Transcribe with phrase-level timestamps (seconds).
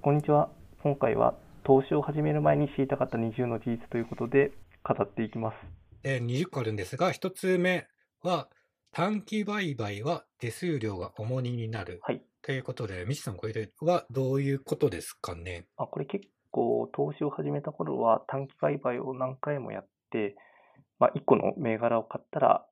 [0.00, 0.48] こんにちは。
[0.84, 4.52] 今回は投資を始める前に知りたかった20の事実ということで
[4.84, 5.56] 語っていきます。
[6.04, 7.88] えー20個あるんですが、1つ目
[8.22, 8.48] は、
[8.92, 11.98] 短期売買は手数料が重荷になる。
[12.04, 12.22] はい。
[12.42, 15.66] ということで、ミチさん、これはどういうことですかね？
[15.76, 20.36] あ、これ結構投資を始めた頃は短期売買を何回もやって、
[21.00, 22.64] まあ、1個の銘柄を買ったら、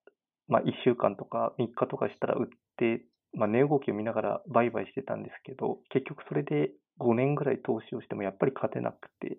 [0.46, 2.46] まあ、1週間とか3日とかしたら売っ
[2.76, 3.04] て、
[3.34, 9.38] まあ、値動きを見ながら売買してたんですけど、結局それで5年ぐらい投資をしてもやっぱり勝てなくて、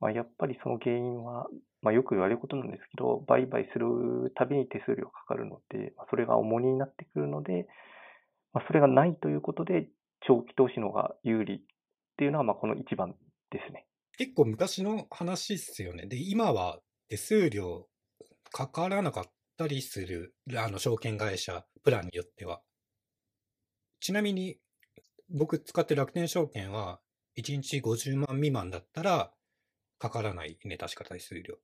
[0.00, 1.46] まあ、やっぱりその原因は、
[1.82, 7.66] まあ、よく言われることなんですけど、売買するたびに手数料かかるので、まあそれが重荷になってくるので、
[8.52, 9.88] まあ、それがないということで、
[10.26, 11.60] 長期投資の方が有利っ
[12.16, 13.14] ていうのは、まあ、この一番
[13.50, 13.86] ですね。
[14.16, 16.06] 結構昔の話っすよね。
[16.06, 17.86] で、今は手数料
[18.50, 19.24] かからなかっ
[19.56, 22.60] たりする、あの、証券会社、プランによっては。
[24.00, 24.58] ちなみに、
[25.30, 27.00] 僕使ってる楽天証券は、
[27.36, 29.32] 1日50万未満だったら、
[29.98, 31.56] かからないね、確か手数料。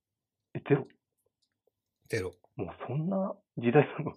[0.53, 0.87] え、ゼロ
[2.07, 2.33] ゼロ。
[2.55, 4.13] もうそんな時代なの？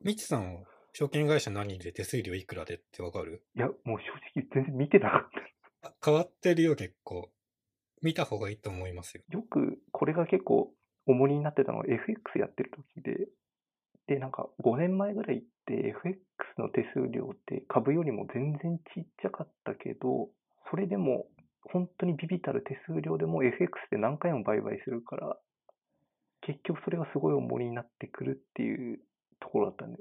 [0.00, 3.42] ミチさん、証券会社何で手数料いくらでってわかる？
[3.56, 5.28] いや、もう正直全然見てなかっ
[5.82, 5.88] た。
[5.88, 7.30] あ変わってるよ、結構。
[8.02, 9.22] 見た方がいいと思いますよ。
[9.30, 10.72] よく、これが結構
[11.06, 13.28] 重荷になってたのが FX やってる時で、
[14.06, 16.20] で、なんか5年前ぐらいって FX
[16.58, 20.28] の手数料って株よりも全然ちっちゃかったけど、
[20.70, 21.26] それでも
[21.62, 25.36] 本当にビビたる手数料でも FX で何回も売買するから、
[26.42, 29.00] 結局それがすごい重荷になってくるっていう
[29.40, 29.98] ところだったんで、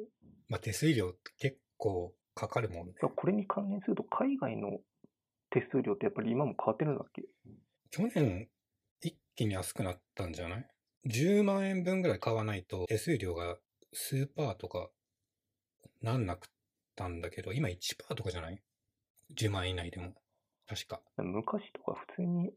[0.49, 2.93] まあ、手数料って結構かかるもんね。
[3.15, 4.79] これに関連すると海外の
[5.51, 7.23] 手数料ってやっぱり今も変わってるんだっけ？
[7.91, 8.49] 去年、
[9.01, 10.67] 一気に安くなったんじゃない
[11.07, 13.57] ?10 万円分ぐらい買わないと手数料が
[13.93, 14.89] 数パーとか
[16.01, 16.49] なんなくっ
[16.95, 18.61] たんだけど、今1パーとかじゃない
[19.35, 20.13] ?10 万円以内でも。
[20.67, 21.01] 確か。
[21.17, 22.51] 昔とか普通に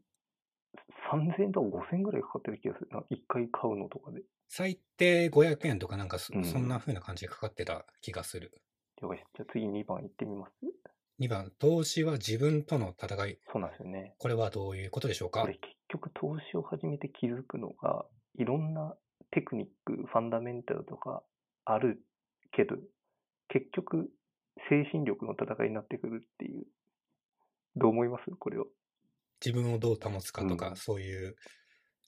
[1.13, 3.01] 3000円とか5000円ぐらいかかってる気がするな。
[3.11, 4.23] 1回買うのとかで。
[4.49, 8.53] 最低500円とかなんかそ,、うんそんな風な感じでかかってた気がする。
[9.03, 10.53] 了解じゃあ次2番行ってみます
[11.19, 13.39] ？2番、投資は自分との戦い。
[13.53, 14.15] そうなんですよね。
[14.19, 15.41] これはどういうことでしょうか？
[15.43, 18.07] これ結局投資を始めて気づくのが、
[18.39, 18.97] いろんな
[19.37, 21.23] テクニック、ファンダメンタルとか
[21.67, 22.01] ある
[22.53, 22.77] けど、
[23.49, 24.09] 結局
[24.71, 26.65] 精神力の戦いになってくるっていう。
[27.77, 28.31] どう思います？
[28.39, 28.65] これを。
[29.45, 31.37] 自分をどう保つかとか、うんそういう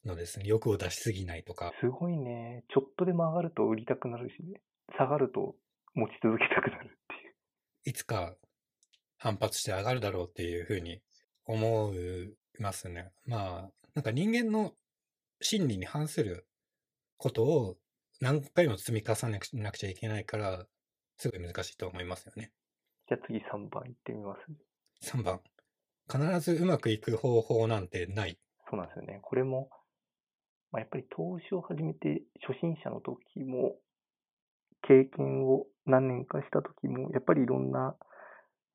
[0.07, 0.47] のですね。
[0.47, 1.73] 欲を出しすぎないとか。
[1.83, 2.65] すごいね。
[2.73, 4.63] ちょっとでも上がると売りたくなるしね。
[4.97, 5.55] 下がると
[5.95, 6.95] 持ち続けたくなるってい
[7.29, 7.35] う。
[7.85, 8.35] いつか
[9.19, 11.03] 反発して上がるだろうっていうふうに
[11.45, 13.11] 思いますね。
[13.27, 14.73] まあ、なんか人間の
[15.43, 16.48] 心理に反する
[17.19, 17.77] ことを
[18.21, 20.65] 何回も積み重ねなくちゃいけないから、
[21.17, 22.53] すごい難しいと思いますよね。
[23.09, 24.37] じゃあ次3番行ってみま
[25.03, 25.41] す？3番。
[26.11, 28.39] 必ずうまくいく方法なんてない。
[28.71, 29.19] そうなんですよね。
[29.23, 29.69] これも、
[30.73, 33.77] まあ、やっぱり投資を始めて初心者の時も、
[34.83, 37.97] 経験を何年かした時も、やっぱりいろんな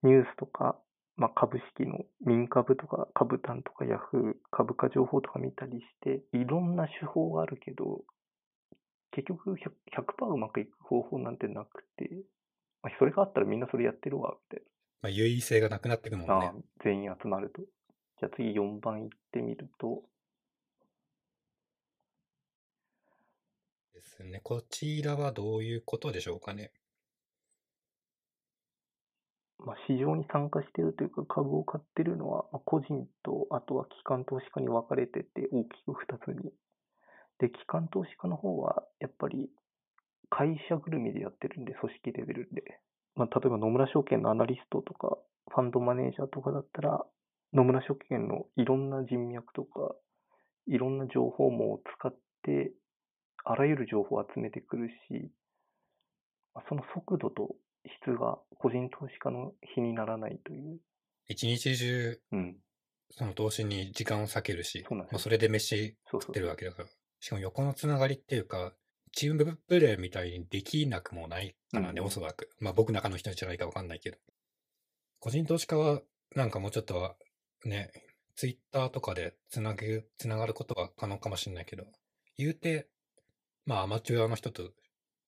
[0.03, 0.77] ニュースとか、
[1.15, 8.01] まあ、株式の民株とか株単とかヤフー株価情報とか見たりして、いろんな手法があるけど、
[9.15, 9.55] 結局 100%,
[9.95, 12.09] 100%うまくいく方法なんてなくて、
[12.81, 14.65] まあ、それがあったらみんなそれやってるわ、みたい
[15.03, 16.39] まあ、優位性がなくなってくもんな。
[16.39, 16.51] ね。
[16.83, 17.61] 全員集まると。
[17.61, 20.03] じゃあ次4番行ってみると、
[23.93, 24.41] ですね。
[24.43, 26.71] こちらはどういうことでしょうかね。
[29.59, 36.51] まあ、市場に参加しているというか株を買ってるのは、まあ個人と、あとは機関投資家に分かれてて、大きく2つに。
[37.43, 39.49] で、機関投資家の方は、やっぱり
[40.29, 42.79] 会社ぐるみでやってるんで、組織レベルで。
[43.15, 45.17] まあ、例えば野村証券のアナリストとか、
[45.51, 47.05] ファンドマネージャーとかだったら、
[47.53, 49.93] 野村証券のいろんな人脈とか、
[50.67, 52.71] いろんな情報網を使って、
[53.43, 55.29] あらゆる情報を集めてくるし、
[56.55, 57.55] まあその速度と
[58.01, 60.79] 質が個人投資家の比にならないという。
[61.27, 62.55] 一日中、うん。
[63.11, 66.39] その投資に時間を割けるし、そうなんですよまあ、それで飯そうそう食って。
[66.39, 66.89] るわけだから。
[67.23, 68.73] しかも横のつながりっていうか、
[69.13, 72.49] チームプレーみたいにできなくもないからね、うんおそらく。
[72.59, 74.17] まあ僕の中の人じゃないかわかんないけど。
[75.19, 76.01] 個人投資家は、
[76.35, 77.15] なんかもうちょっとは、
[77.63, 77.93] ね、
[78.35, 81.85] ツイッターとかでつなげ、つながることは可能かもしれないけど、
[82.37, 82.89] 言うて、
[83.65, 84.73] まあアマチュアの人とうん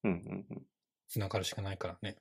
[0.03, 0.63] うんうん。
[1.07, 2.17] つながるしかないからね。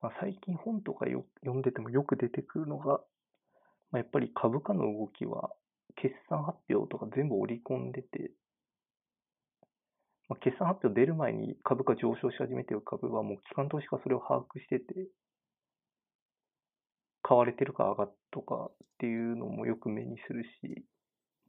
[0.00, 3.02] まあ、最近本とかよ読んでてもよく出てくるのが、
[3.90, 5.50] まあ、やっぱり株価の動きは、
[5.96, 8.30] 決算発表とか全部織り込んでて、
[10.30, 15.08] まあ、決算発表出る前に株価上昇し始めている株はもう機関投資家それを把握してて、
[17.22, 20.84] 買われてるか上がっとかっていうのもよく目にするし、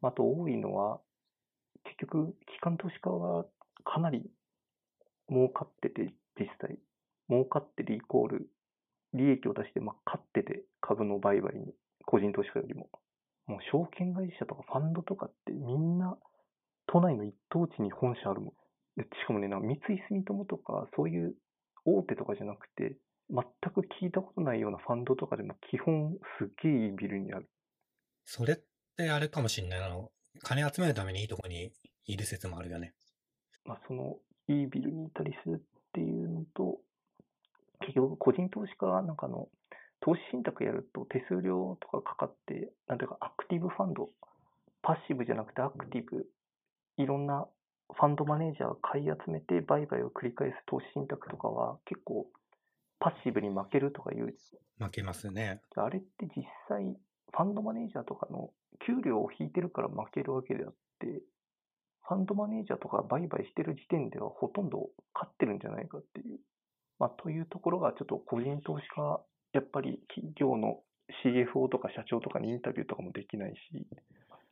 [0.02, 1.00] あと多いのは、
[1.84, 3.46] 結局、機関投資家は
[3.84, 4.24] かなり
[5.30, 6.78] 儲かってて、実際。
[7.30, 8.50] 儲かってるイコール、
[9.14, 11.74] 利益を出して、まあ、勝ってて、株の売買に、
[12.06, 12.90] 個人投資家よりも。
[13.46, 16.18] もう証券会社とかファンドとかってみんな
[16.88, 18.54] 都内の一等地に本社あるもん。
[18.98, 19.80] しかもね、三井
[20.10, 21.36] 住友とかそういう
[21.86, 22.98] 大手とかじゃなくて、
[23.30, 23.44] 全
[23.74, 27.50] く聞いたことないようなファンドとかでも基本すっげえいいビルにある。
[28.26, 28.58] それっ
[28.98, 29.80] てあれかもしんない。
[29.82, 30.12] あの、
[30.44, 31.72] 金集めるためにいいとこに
[32.06, 32.94] いる説もあるよね。
[33.66, 34.18] まあ、その
[34.48, 36.80] いいビルにいたりするっていうのと、
[37.80, 39.48] 結局個人投資家はなんかあの、
[40.02, 44.10] 投資信託やると手数料とかかかって、なんていうかアクティブファンド、
[44.82, 46.26] パッシブじゃなくてアクティブ、
[46.98, 47.48] いろんな
[47.94, 52.28] ファンドマネージャーが買い集めて売買を繰り返す投資信託とかは結構
[53.00, 54.36] パッシブに負けるとか言う。
[54.80, 55.62] 負けますね。
[55.76, 58.52] あれって実際ファンドマネージャーとかの
[58.86, 61.22] 給料を引いてるから負けるわけであって、
[62.08, 66.40] ファンドマネージャーとか売買してる時点ではほとんど勝ってるんじゃないかっていう。
[67.00, 69.22] まあ、というところがちょっと個人投資家、
[69.54, 70.82] やっぱり企業の
[71.24, 73.88] CFO とか社長とかにインタビューとかもできないし、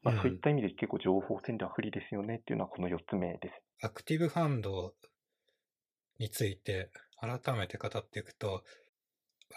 [0.01, 3.85] まあ、そういった意味で結構情報戦では不利ですよねっていうのはこの4つ目です。
[3.85, 4.93] アクティブファンド
[6.19, 8.63] について改めて語っていくと、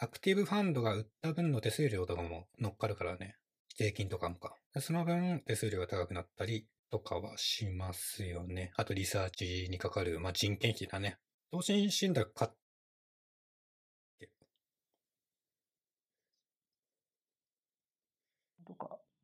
[0.00, 3.36] アクティブファンドが売った分の手数料とかも乗っかるからね。
[3.76, 4.56] 税金とかもか。
[4.80, 8.72] その分手数料が高くなったりとかはしますよね。
[8.76, 11.18] あとリサーチにかかる、まあ、人件費だね。
[11.50, 12.56] 投資信託買っと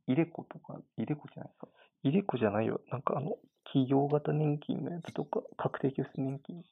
[0.09, 1.69] か、イレコとか、イレコじゃないか。
[2.03, 2.81] イレコじゃないよ。
[2.91, 6.63] なんかあの、企業型年金のやつとか、確定拠出年金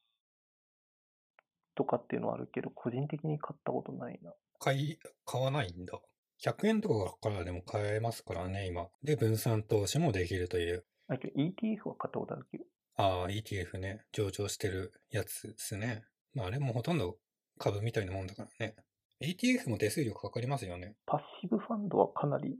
[1.75, 4.33] とかっていうのはあるけど、個人的に買ったことないな。
[4.59, 6.00] 買い、買わないんだ。
[6.43, 8.88] 100円とかからでも買えますからね、今。
[9.03, 10.85] で、分散投資もできるという。
[11.09, 12.65] あ、けど ETF は買ったことあるけど。
[12.97, 14.05] ああ、ETF ね。
[14.12, 16.05] 上場してるやつですね。
[16.35, 17.19] まあ、あれもほとんど
[17.59, 18.75] 株みたいなもんだからね。
[19.21, 20.94] ETF も手数料かかりますよね。
[21.06, 22.59] パッシブファンドはかなり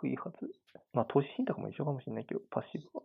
[0.00, 0.50] 低いはず。
[0.92, 3.02] まあ、投資信託も一緒かもしれないけど、パッシブは。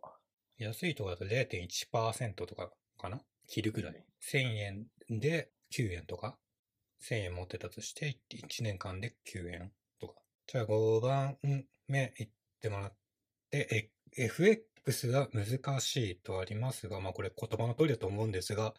[0.58, 3.22] 安いとこだと0.1%とかかな？
[3.48, 4.06] 切るぐらい。
[4.32, 6.38] 1000円で9円とか
[7.02, 10.16] ?1000 円持ってたとして1年間で9円とか。
[10.48, 11.38] じゃあ5番
[11.88, 12.30] 目いっ
[12.62, 12.94] てもらっ
[13.52, 18.74] て、え FX は難しいとありますが、まあこれ言葉の通りだと思うんですが、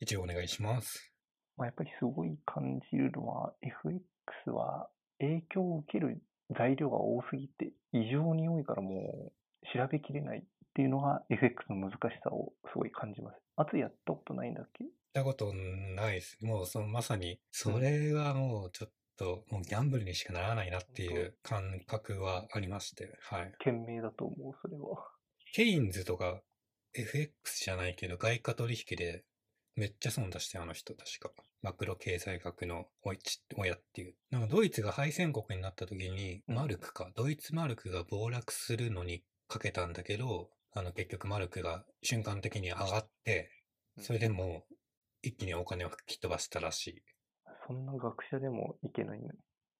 [0.00, 1.12] 一応お願いします。
[1.56, 4.88] まあ、やっぱりすごい感じるのは、FX は
[5.18, 6.22] 影響を受ける
[6.56, 10.42] 材料が多すぎて、異常に多いからもう調べきれないっ
[10.74, 13.36] ていうのが FX の難しさをすごい感じます。
[13.56, 14.84] あとやったことないんだっけ？
[14.84, 16.38] ったことないです。
[16.42, 23.52] もうそのまさに、それがもうちょっと、もうギャンブルにしかならないなっていう感覚はありまして、はい。
[23.58, 25.04] 賢明だと思う、それは。
[25.54, 26.42] ケインズとか
[26.94, 29.24] FX じゃないけど外貨取引で
[29.78, 31.30] めっちゃ損出してあの人確か。
[31.62, 32.86] マクロ経済学の
[33.56, 34.14] 親っていう。
[34.30, 43.52] なんかドイツが敗戦国になった時に、うんマルクか、ドイツマルクが暴落するのにかけたんだけど、あの結局マルクが瞬間的に上がって、
[44.00, 44.74] それでもう
[45.22, 47.02] 一気にお金を吹き飛ばしたらしい。
[47.68, 49.26] そんな学者でもいけないの？
[49.26, 49.32] に。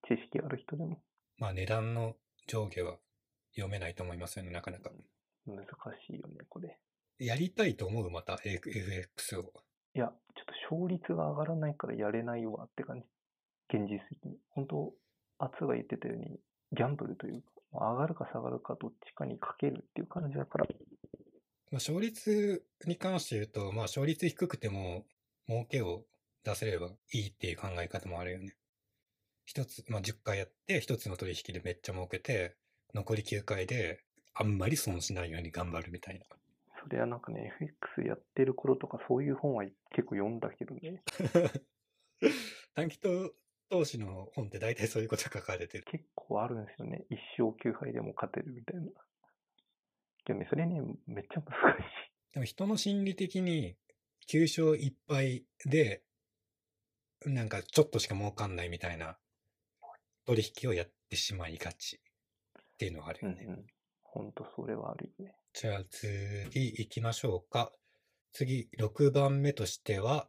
[0.06, 1.02] 知識ある人でも？
[1.38, 2.14] まあ値段の
[2.46, 2.98] 上下は
[3.56, 4.90] 読めないと思いますよね、なかなか。
[5.44, 5.56] 難
[6.06, 6.78] しいよね、これ。
[7.18, 9.52] やりたいと思う、また FX を。
[9.98, 10.14] いや、ちょっ
[10.70, 13.06] と勝率が上がらないからやれないわって感じ。
[13.76, 14.36] 現実的に。
[14.50, 14.92] 本当、
[15.40, 16.38] アツが言ってたように、
[16.70, 25.04] ギャンブルというか、上がるか下がるかどっちかにかけるっていう感じだから、まあ、勝率に関して言うと、まあ、勝率低くても、
[25.48, 26.04] 儲けを
[26.44, 28.54] 出せればいいっていう考え方もあるよね。
[29.46, 32.54] 一つ、まあ、10回やって、一つの取引でめっちゃ儲けて、
[32.94, 36.37] 残り9回で、あんまり損しないように頑張るみたいな。
[36.88, 41.02] それはなんかね、FX やってる頃とかそういう本は結構読んだけどね、
[42.74, 43.34] 短期投
[43.70, 45.84] 投資の本って大体そういうこと書かれてる。
[45.90, 47.04] 結構あるんですよね。
[47.10, 48.86] 一勝9敗でも勝てるみたいな。
[50.24, 52.32] けどね、それね、めっちゃ難しい。
[52.32, 53.76] でも人の心理的に、
[54.30, 56.02] 9勝1敗で、
[57.26, 59.18] なんかちょっとしか儲かんないみたいな
[60.26, 63.44] 取引をやってしまいがちっていうのがあるよね。
[63.46, 63.66] うんうん。
[64.18, 65.36] ほんとそれはあるよね。
[65.52, 67.72] じゃあ次行きましょうか。
[68.32, 70.28] 次、6番目としては、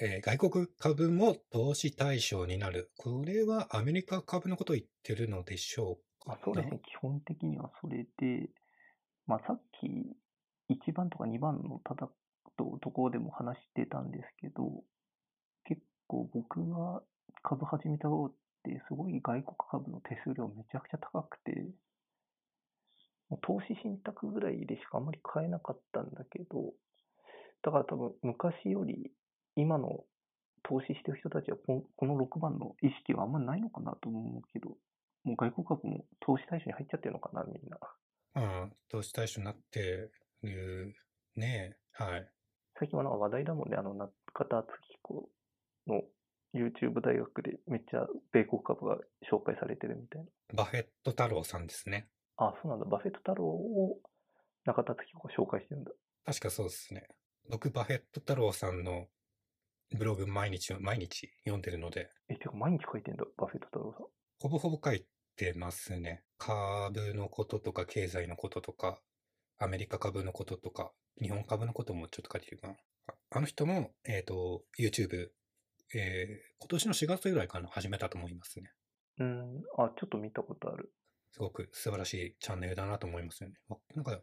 [0.00, 2.92] えー外国株も投資対象になる。
[2.96, 6.80] これはアメリカ株のことを言ってるのでしょうかまあ、そうですね。
[6.84, 8.50] 基本的にはそれで、
[9.26, 9.88] まあ、さっき
[10.72, 12.08] 1番とか2番のただ
[12.56, 14.84] とところでも話してたんですけど、
[15.64, 17.02] 結構僕が
[17.42, 18.34] 株始めた頃っ
[18.66, 21.64] って、すごい外国株の手数料めちゃくちゃ高くて、
[23.42, 26.72] 投資信託ぐらいでしかあんまり買えなかったんだけど、
[27.62, 29.10] だから多分昔より
[29.56, 30.04] 今の
[30.62, 34.70] 投資してる人たちはここの6番の意識はあんまないのかなと思うけど、
[35.24, 37.78] もう外国株も投資対象に入っちゃってるのかな、みんな。
[38.36, 40.10] うん、投資対象になって
[40.42, 40.94] る
[41.36, 41.76] ね。
[41.92, 42.28] はい。
[42.78, 45.28] 最近はなんか話題だもんね、あの中田敦彦
[45.86, 46.02] の
[46.54, 48.98] YouTube 大学でめっちゃ米国株が
[49.30, 50.28] 紹介されてるみたいな。
[50.54, 52.08] バフェット太郎さんですね。
[52.36, 52.84] あ、そうなんだ。
[52.86, 53.98] バフェット太郎を
[54.64, 55.90] 中田敦彦が紹介してるんだ。
[56.24, 57.06] 確かそうですね。
[57.48, 59.06] 僕、バフェット太郎さんの
[59.96, 64.06] ブログ毎日、毎日読んでるので、え、てか毎日書いてんだ、バフェット太郎さん。
[64.40, 66.24] ほぼほぼ書いてますね。
[66.38, 69.00] 株のこととか、経済のこととか、
[69.58, 72.74] アメリカ株のこととか、日本株のこともちょっと書いてるかな。
[73.08, 75.28] ああの人も、えっ、と、YouTube、
[75.94, 78.72] えー今年の4月ぐらいかな、始めたと思いますね。
[79.18, 80.92] うーん、あ、ちょっと見たことある。
[81.36, 83.56] すごく素晴らしいチャンネルだなと思いますよね。
[83.68, 84.18] わなんか、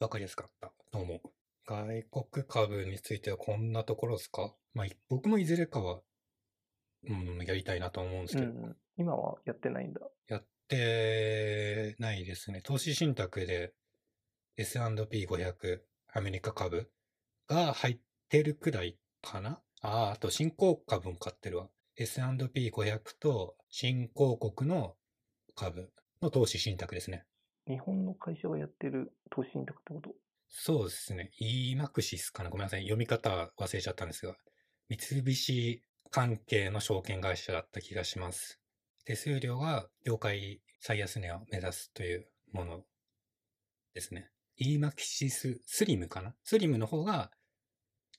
[0.00, 1.20] わかりやすかったと思う。
[1.66, 4.54] 外国株についてはこんなところですか？
[4.72, 6.00] まあ、い僕もいずれかは、
[7.06, 10.00] うん、やりたいなと思うんですけど、うん、今はやってないんだ。
[10.28, 12.62] やってないですね。
[12.62, 13.74] 投資信託で
[14.56, 15.80] S&P500
[16.14, 16.90] アメリカ株
[17.46, 17.98] が入っ
[18.30, 19.60] てるくらいかな？
[19.82, 21.68] ああ、あと新興株も買ってるわ。
[21.96, 24.96] S&P500 と新興国の
[25.54, 27.24] 株の投資信託ですね。
[27.68, 30.14] 日本の会社がやってる投資信託ってこと？
[30.48, 31.30] そうですね。
[31.40, 32.50] EMAXIS かな？
[32.50, 32.82] ごめんなさい。
[32.82, 34.36] 読み方忘れちゃったんですが、
[34.88, 38.60] 三菱関係の証券会社だった気がします。
[39.04, 42.84] 手数料が業界最安値を目指すというもの
[43.94, 44.30] ですね。
[44.60, 46.34] EMAXIS スリムかな？
[46.44, 47.30] スリムの方が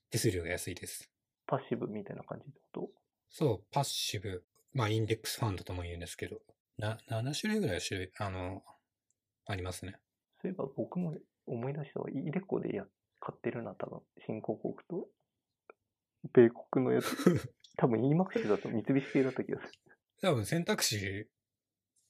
[0.10, 1.10] 手数料が安いです。
[1.48, 2.90] パッシブみたいな感じってこと？
[3.30, 4.44] そう、パッシブ。
[4.74, 6.38] まあ、インデックスファンドとも言うんですけど、
[6.78, 8.64] な、7種類ぐらい種類、あの、
[9.46, 9.96] ありますね。
[10.42, 11.16] そういえば僕も
[11.46, 12.10] 思い出したわ。
[12.10, 12.86] イデコでや
[13.20, 14.02] 買ってるな、多分。
[14.26, 15.08] 新興国と、
[16.34, 17.08] 米国のやつ。
[17.78, 19.98] 多分 EMAX だと三菱系だった気がする。
[20.22, 21.28] 多分選択肢、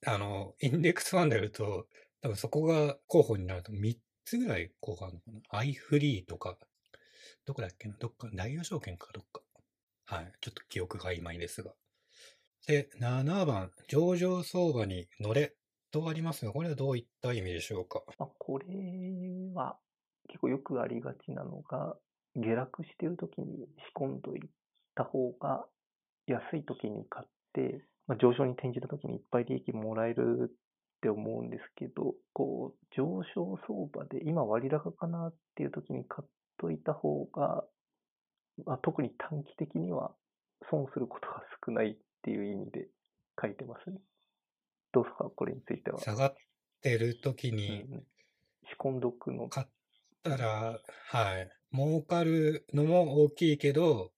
[0.06, 1.88] あの、インデックスファンドやると、
[2.22, 5.42] 多分そこが候補になると3つぐらい候補あるのかな。
[5.50, 6.58] アイフリーとか、
[7.46, 7.96] どこだっけな？
[7.98, 9.42] どっか、大洋証券かどっか。
[10.06, 10.34] はい。
[10.42, 11.74] ちょっと記憶が曖昧ですが。
[12.66, 15.54] で、7番、上場相場に乗れ
[15.92, 18.02] とありますが、これはどういった意味でしょうか？
[18.18, 18.66] まあ、これ
[19.54, 19.78] は
[20.30, 21.98] 結構よくありがちなのが、
[22.36, 24.50] 下落してる時に仕込んどい
[24.96, 25.66] た方が
[26.26, 30.56] 安い時に買って、まあ、上昇に転じた時にいっぱい利益もらえるっ
[31.02, 36.30] て思うんですけど、こう、上昇相場で今割高かなっていう時に買っ
[36.60, 37.66] といた方が、
[38.66, 40.16] まあ、特に短期的には
[40.72, 42.88] 損することが少ないっていう意味で
[43.42, 43.98] 書いてますね。
[44.94, 45.26] どうですか？
[45.36, 46.00] これについては。
[46.00, 46.36] 下がっ
[46.82, 48.04] てる時うんにうん
[48.66, 49.68] 仕込んどくの買っ
[50.24, 51.50] たら、はい。
[51.74, 54.12] 儲かるのも大きいけど、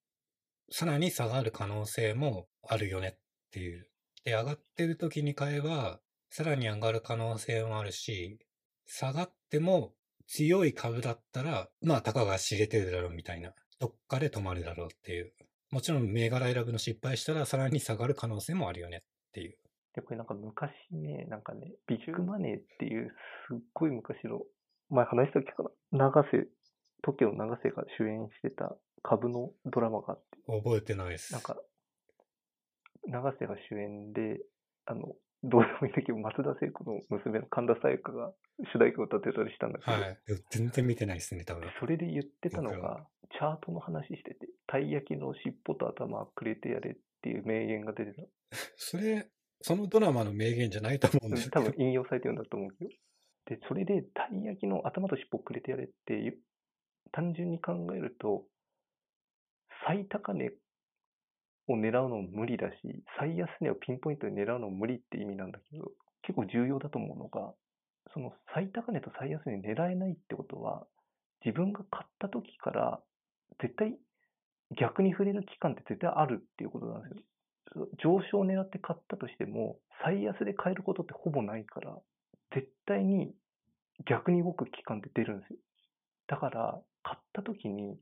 [0.69, 3.19] さらに下がる可能性もあるよねっ
[3.51, 3.89] ていう。
[4.23, 8.37] で、上がってる時に買えば、さらに上がる可能性もあるし、
[8.85, 9.93] 下がっても
[10.27, 13.53] 強い株だったら、まあ、たかが知れてるだろうみたいな。
[13.79, 15.33] どっかで止まるだろうっていう。
[15.71, 19.01] もちろん、銘柄選ぶの失敗したら、さらに下がる可能性もあるよねっ
[19.33, 19.57] ていう。
[19.93, 23.09] で、これなんか昔ね、なんかね、ビッグマネーっていう
[23.49, 24.41] すっごい昔の、
[24.89, 26.11] 前話したっけかな？
[26.11, 26.47] 長瀬、
[27.03, 31.33] TOKIO の長瀬が主演してた株のドラマがあって、覚えてないです。
[31.33, 31.57] なんか、
[33.07, 34.39] 長瀬が主演で、
[34.85, 35.15] あの、
[35.45, 38.33] どうでもいいんだけど、松田聖子の娘の神田沙也加が
[38.73, 40.17] 主題歌を歌ってたりしたんだけど、はい。
[40.49, 41.69] 全然見てないですね、多分。
[41.79, 48.23] それで言ってたのが、チャートの話してて、たい焼きの尻尾と頭くれてやれっていう名言が出てた。
[48.75, 49.29] それ、
[49.61, 51.65] そのドラマの名言じゃないと思うんうんですけど。
[51.65, 52.89] 多分引用されてるんだと思うけど。
[53.45, 56.39] で、それで、たい焼きの頭と尻尾をくれてやれっていう、
[57.11, 58.47] 単純に考えると、
[59.85, 60.51] 最高値
[61.67, 62.75] を狙うのも無理だし、
[63.17, 65.91] 最安値をピンポイントで狙うのも無理って意味なんだけど、
[66.21, 67.53] 結構重要だと思うのが、
[68.13, 70.85] その最高値と最安値狙えないってことは、
[71.43, 72.99] 自分が買った時から、
[73.61, 73.97] 絶対
[74.77, 77.87] 逆に触れる期間って絶対あるっていうことなんですよ。
[77.97, 81.97] 上昇を狙って買ったとしても、最安で買えることってほぼないから、
[82.53, 83.33] 絶対に
[84.05, 85.59] 逆に動く期間って出るんですよ。
[86.27, 87.97] だから、買った時に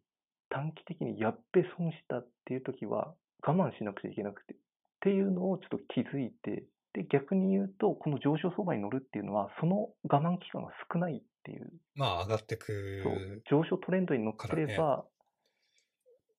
[0.49, 3.15] 短期的にやっべ損したっていう時は
[3.45, 4.53] 我慢しなくちゃいけなくて。
[4.53, 4.57] っ
[5.01, 11.69] ていうのをちょっと気づいて、で、逆に言うと、この上昇相場に乗るっていうのは、その我慢期間が少ないっていう。
[11.95, 15.05] まあ、上がってく上昇トレンドに乗ってれば、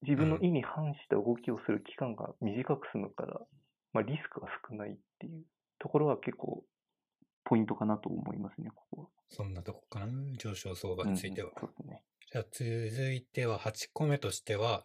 [0.03, 3.41] 自分の意に反した動きをする期間が短く済むから、
[3.93, 5.45] まあ、リスクが少ないっていう
[5.79, 6.63] ところは結構
[7.45, 9.09] ポイントかなと思いますね、ここは。
[9.29, 10.07] そんなとこかな、
[10.39, 11.51] 上昇相場については。
[11.51, 12.03] うんそうですね。
[12.33, 14.85] じゃあ続いては8個目としては、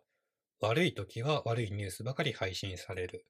[0.61, 3.25] 悪い時は悪いニュースばかり配信される。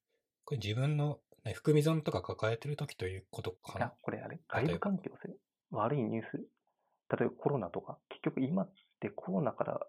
[0.46, 5.36] これ自分のね含み損とか抱えてる時ということかあな。、これあれ、外部環境ですね。
[5.72, 9.80] 悪いニュース、例えばコロナとか、結局今ってコロナから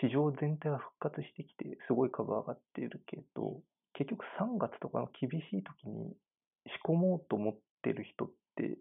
[0.00, 3.60] 市場全体が復活してきて、すごい株上がってるけど、
[3.94, 6.14] 結局3月とかの厳しい時に
[6.66, 8.78] 仕込もうと思ってる人って、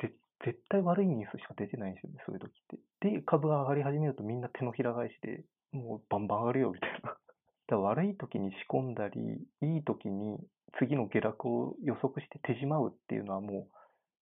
[0.00, 0.12] ぜ
[0.44, 2.52] 絶対悪いニュースしか出てないんですよね、そういう時っ
[3.00, 3.10] て。
[3.18, 7.16] で、株が上がり始めるとみんな手のひら返しで、もうバンバン上がるよみたいな。
[7.68, 9.20] だ悪い時に仕込んだり、
[9.62, 10.38] いい時に
[10.78, 13.76] 次の下落を予測して手締まうっていうのはもう、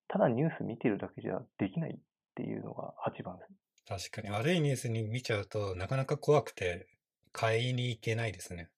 [0.09, 1.99] ただニュース見てるだけじゃできないっ
[2.35, 4.11] ていうのが8番です。
[4.13, 6.87] 確かに悪いニュースに見ちゃうとなかなか怖くて
[7.33, 8.71] 買いに行けないですね。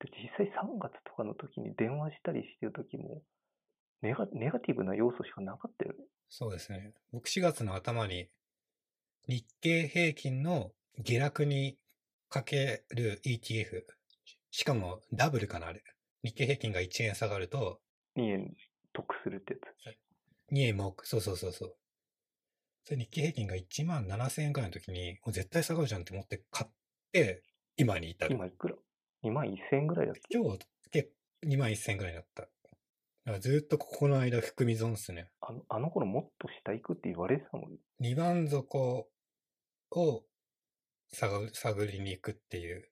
[0.00, 3.22] で実際3月とかの時に電話したりしてる時も
[4.02, 5.98] ネガ、ネガティブな要素しかなかったよね。
[6.28, 6.94] そうですね。
[7.12, 8.28] 僕4月の頭に
[9.28, 11.76] 日経平均の下落に
[12.30, 13.82] かける ETF。
[14.50, 15.82] しかもダブルかなあれ。
[16.22, 17.80] 日経平均が1円下がると
[18.16, 18.54] 2円
[18.92, 19.58] 得するってや
[20.48, 20.54] つ。
[20.54, 21.76] 2円もそうそうそうそう。
[22.84, 26.70] それ日経平均が1万7000円くらいの時に、もう絶対下がるじゃんって思って買っ
[27.12, 27.42] て、
[27.76, 28.34] 今に至る。
[28.34, 28.74] 今いくら
[29.24, 30.38] ?2 万1000円ぐらいだっけ？
[30.38, 31.12] 今日、結
[31.46, 32.48] 2万1000円くらいだった。
[33.38, 35.30] ずっとここの間含み損っすね。
[35.40, 37.78] あのあの頃もっと下行くって言われてたもんね。
[38.00, 39.08] 2番底
[39.92, 40.24] を
[41.12, 42.88] 探探りに行くっていう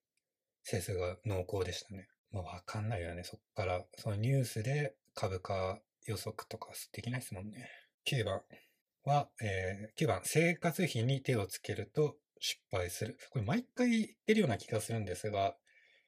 [0.62, 2.08] 説が濃厚でしたね。
[2.32, 3.25] まあわかんないよね。
[3.25, 7.70] そっから、そのニュースで株価予測とかできないですもんね。
[8.06, 8.42] 9番
[9.04, 13.18] は、えー9番、生活費に手をつけると失敗する。
[13.30, 15.56] これ毎回言ってるような気がするんですが、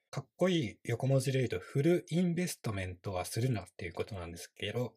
[0.09, 4.93] かっこいい横文字で言うと、フルインベストメントはするなっていうことなんですけど、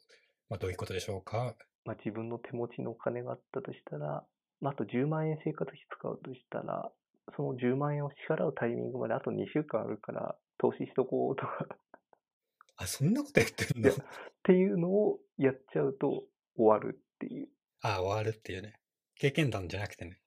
[0.48, 1.54] まあどういうことでしょうか？
[1.84, 4.24] まあ、自分の手持ちのお金があったとしたら、
[4.60, 6.90] まあ、あと10万円生活費使うとしたら、
[7.36, 11.66] その10万円を支払うタイミングまであと2週間あるから、投資しとこうとか
[12.76, 13.90] あ、そんなことやってんの？
[13.92, 13.94] っ
[14.42, 17.48] ていうのをやっちゃうと終わるっていう。
[17.80, 18.80] あ、終わるっていうね。
[19.16, 20.20] 経験談じゃなくてね。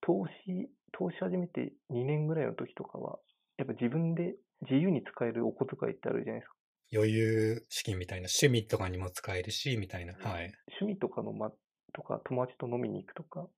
[0.00, 3.18] 投資、投資始めて2年ぐらいの時とかは、
[3.56, 6.56] やっぱ自分で自由に使えるお小遣いってあるじゃないですか。
[6.92, 10.14] 余裕資金みたいな、趣味とかにも使えるし、みたいな。
[10.14, 10.52] はい。
[10.80, 11.50] 趣味とかのま、
[11.92, 13.48] とか友達と飲みに行くとか、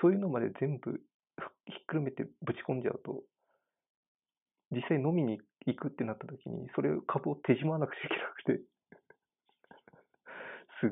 [0.00, 1.00] そういうのまで全部
[1.66, 3.22] ひっくるめてぶち込んじゃうと、
[4.70, 8.60] 実際飲みに行くってなった時に、それを株を手締まわなくちゃいけなくて、
[10.80, 10.90] すっ、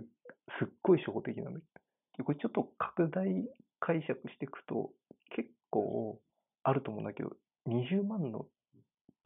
[0.58, 1.66] すっごい初歩的なんだけ
[2.18, 3.26] ど、これちょっと拡大
[3.80, 4.92] 解釈していくと、
[5.30, 6.20] 結構
[6.62, 8.48] あると思うんだけど、20万の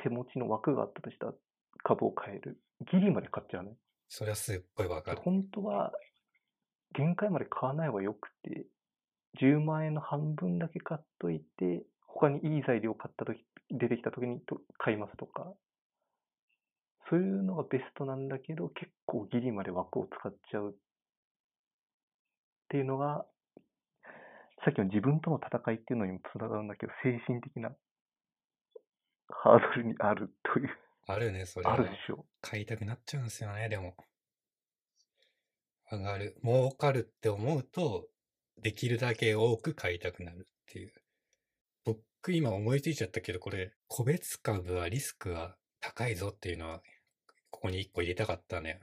[0.02, 1.35] 手持ちの枠があったとしたら
[1.85, 2.59] 株を買える。
[2.90, 3.76] ギリまで買っちゃうね。
[4.09, 5.20] それはすっごいわかる。
[5.20, 5.92] 本当は
[6.94, 8.66] 限界まで買わない方がよくて、
[9.40, 15.53] 10万円の半分だけ買っといて、他にいい材料買った時、出てきた時にと買いますとか、
[17.09, 20.75] そういうのがベストなんだけど、結構ギリまで枠を使っちゃうっ
[22.69, 23.27] ていうのが、
[24.64, 27.71] さっきの自分との戦いっていうのにもつながるんだけど、精神的な
[29.29, 30.69] ハードルにあるという、
[31.07, 32.27] あるね、それはあるでしょ。
[32.43, 33.97] 買いたくなっちゃうんですよね、でも。
[35.90, 36.37] 上がる。
[36.45, 38.07] 儲かるって思うと、
[38.62, 40.92] できるだけ多く買いたくなるっていう。
[41.85, 46.83] 僕今思いついちゃったけど、これ、個別株はリスクが高いぞっていうのは、
[47.51, 48.81] ここに一個入れたかったね。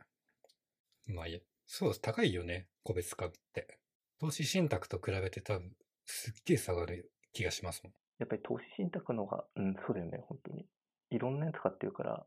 [1.06, 3.80] まあいや、そう、高いよね、個別株って。
[4.20, 5.72] 投資信託と比べて多分、
[6.06, 7.94] すっげえ下がる気がしますもん。
[8.20, 10.66] やっぱり投資信託の方が、うん、そうだよね、本当に。
[11.12, 12.26] いろんなやつ買ってるから、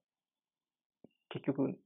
[1.31, 1.77] 結局、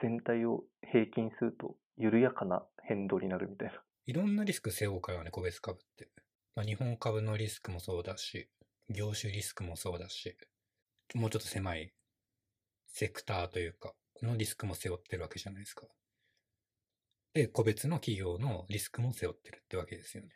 [0.00, 3.82] 全体を平均すると、緩やかな変動になるみたいな。
[4.06, 6.08] いろんなリスク背負うからね、個別株って。
[6.54, 8.48] まあ、日本株のリスクもそうだし、
[8.88, 10.36] 業種リスクもそうだし、
[11.14, 11.92] もうちょっと狭い
[12.86, 15.86] セクターというか、のリスクも背負ってるわけじゃないですか。
[17.34, 20.30] で、個別の企業のリスクも背負ってるってわけですよね。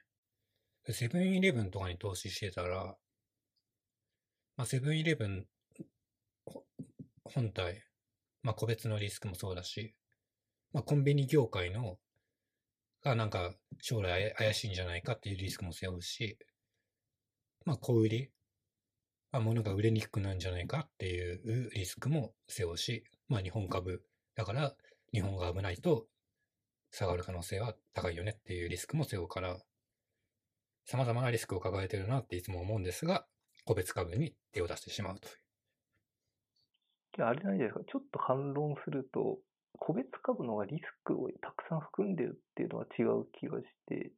[0.92, 2.96] セブンイレブンとかに投資してたら、
[4.56, 5.46] まあ、セブンイレブン
[7.24, 7.84] 本体、
[8.42, 9.94] まあ、個別のリスクもそうだし、
[10.72, 11.98] まあ、コンビニ業界の
[13.02, 16.38] がなんか将来怪しいんじゃないかっていうリスクも背負うし、
[17.64, 18.30] まあ小売り、
[19.32, 24.02] まあ、物が売れにくくなるんじゃないかっていうリスクも背負うし、まあ日本株
[24.34, 24.74] だから
[25.12, 26.06] 日本が危ないと
[26.90, 29.58] 下がる可能性は高いよねっていうリスクも背負うから、
[30.84, 33.26] 様々なリスクを抱えてるなっていつも思うんですが、
[33.64, 35.34] 個別株に手を出してしまうという。
[37.24, 39.38] あれじゃないですか、ちょっと反論すると、
[39.78, 44.12] 個別株のがリスクをたくさん含んでるっていうのは違う気がして、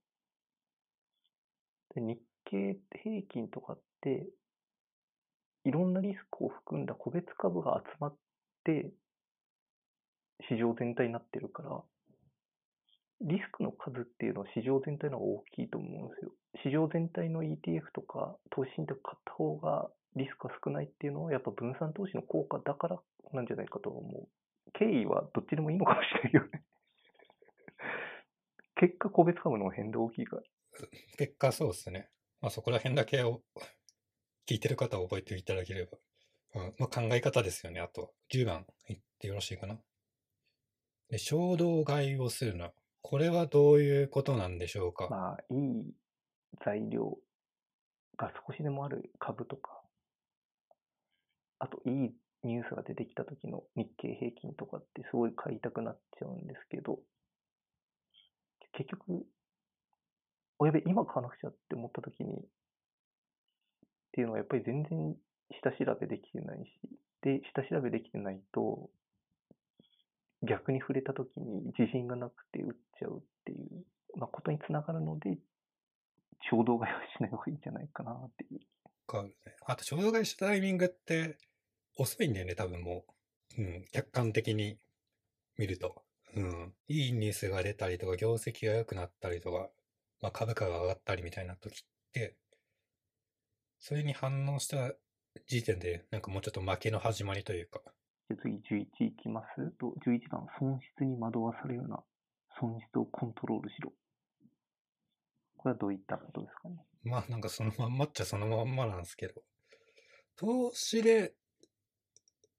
[1.94, 4.26] で日経平均とかって、
[5.64, 8.16] いろんなリスクを含んだ個別株が集まっ
[8.64, 8.90] て、
[10.48, 11.82] 市場全体になってるから、
[13.22, 16.32] リスクの数っていうのは市場全体の方が大きいと思うんですよ。
[16.64, 22.98] 市場全体の ETF とか投資信託買った方がリスクが少ないっていうのはやっぱ分散投資の効果だから
[23.32, 24.28] なんじゃないかと思う。
[24.74, 26.64] 経緯はどっちでもいいのかもしれないよね。
[28.76, 30.42] 結果個別株の変動大きいから。
[31.18, 32.10] 結果そうですね。
[32.40, 33.42] まあそこら辺だけを
[34.48, 35.98] 聞いてる方は覚えていただければ。
[36.54, 37.80] うん、まあ考え方ですよね。
[37.80, 39.80] あと、10番言ってよろしいかな。
[41.08, 42.72] で、衝動買いをするな。
[43.02, 45.08] これはどういうことなんでしょうか？
[45.08, 45.94] まあ、いい
[46.64, 47.18] 材料
[48.16, 49.82] が少しでもある株とか、
[51.58, 56.98] あといいニュースが出てきた時の日経平均とかってすごい買いたくなっちゃうんですけど、
[58.72, 59.24] 結局、
[60.58, 62.38] おやべ、今買わなくちゃって思った時に、っ
[64.12, 65.14] ていうのはやっぱり全然
[65.60, 66.70] 下調べできてないし、
[67.22, 68.90] で、下調べできてないと、
[70.42, 73.84] 逆に触れた時に自信がなくて売っちゃうっていう、
[74.18, 75.38] まあ、ことにつながるので、
[76.50, 78.60] 衝動買いはしない方がいいんじゃないかなっていう。
[79.06, 79.24] か
[79.66, 81.38] あと、衝動買いしたタイミングって
[81.96, 83.04] 遅いんだよね、多分も
[83.58, 83.62] う。
[83.62, 84.78] うん、客観的に
[85.58, 86.02] 見ると。
[86.34, 86.74] うん。
[86.88, 89.68] いいニュースが出たりとか、業績が良くなったりとか、
[90.20, 92.36] まあ、株価が上がったりみたいな時って、
[93.78, 94.92] それに反応した
[95.46, 97.80] 時点で、なんかもうちょっと負けの始まりというか、
[98.30, 99.70] じゃあ次11いきます？
[99.78, 102.02] と、11番、損失に惑わされるな。
[102.60, 103.92] 損失をコントロールしろ。
[105.56, 106.76] これはどういったことですかね？
[107.02, 109.42] まあなんかそのまんまっちゃそのまんまなんですけど、
[110.36, 111.34] 投資で、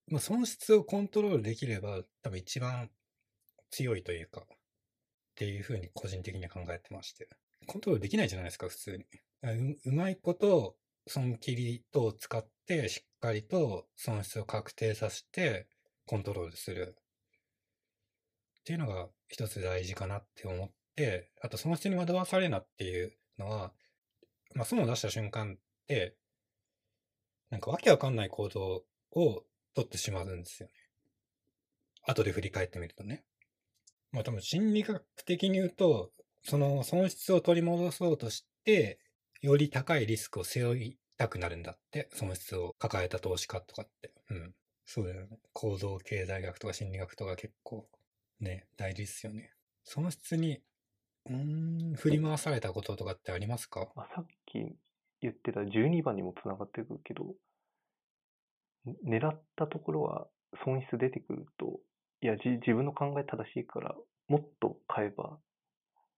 [0.07, 2.89] まあ、損失をコントロールできれば多分一番
[3.71, 4.45] 強いというか、っ
[5.35, 7.27] ていうふうに個人的には考えてまして。
[7.65, 9.05] コントロールできないじゃないですか、普通に。
[9.43, 10.75] ううまいこと
[11.07, 15.67] 損切り等を使ってしっかりと損失を確定させて
[16.05, 16.95] コントロールする。
[18.61, 23.73] っていうのが一つ大事かなって思って、あと損失に惑わされなっていうのは、
[24.55, 26.15] まあ、損を出した瞬間って、
[27.49, 29.43] なんかわけわかんない行動を
[29.75, 30.73] 取ってしまうんですよね。
[32.05, 33.23] 後で振り返ってみるとね。
[34.11, 36.11] まあ多分心理学的に言うと、
[36.43, 38.99] その損失を取り戻そうとして、
[39.41, 44.11] より高いリスクを背負いたくなるんだって、損失を抱えた投資家とかって。
[44.29, 44.53] うん。
[44.85, 45.39] そうだよね。
[45.53, 47.87] 行動経済学とか心理学とか結構
[48.41, 49.53] ね、大事ですよね。
[49.85, 50.61] 損失に、
[51.29, 53.87] うん、振り回されたこととかってありますか？
[53.95, 54.75] まあ、さっき
[55.21, 57.33] 言ってた12番にもつながってくるけど、
[59.05, 60.27] 狙ったところは
[60.63, 61.79] 損失出てくると、
[62.21, 63.95] いや、じ自分の考え正しいから、
[64.27, 65.37] もっと買えば、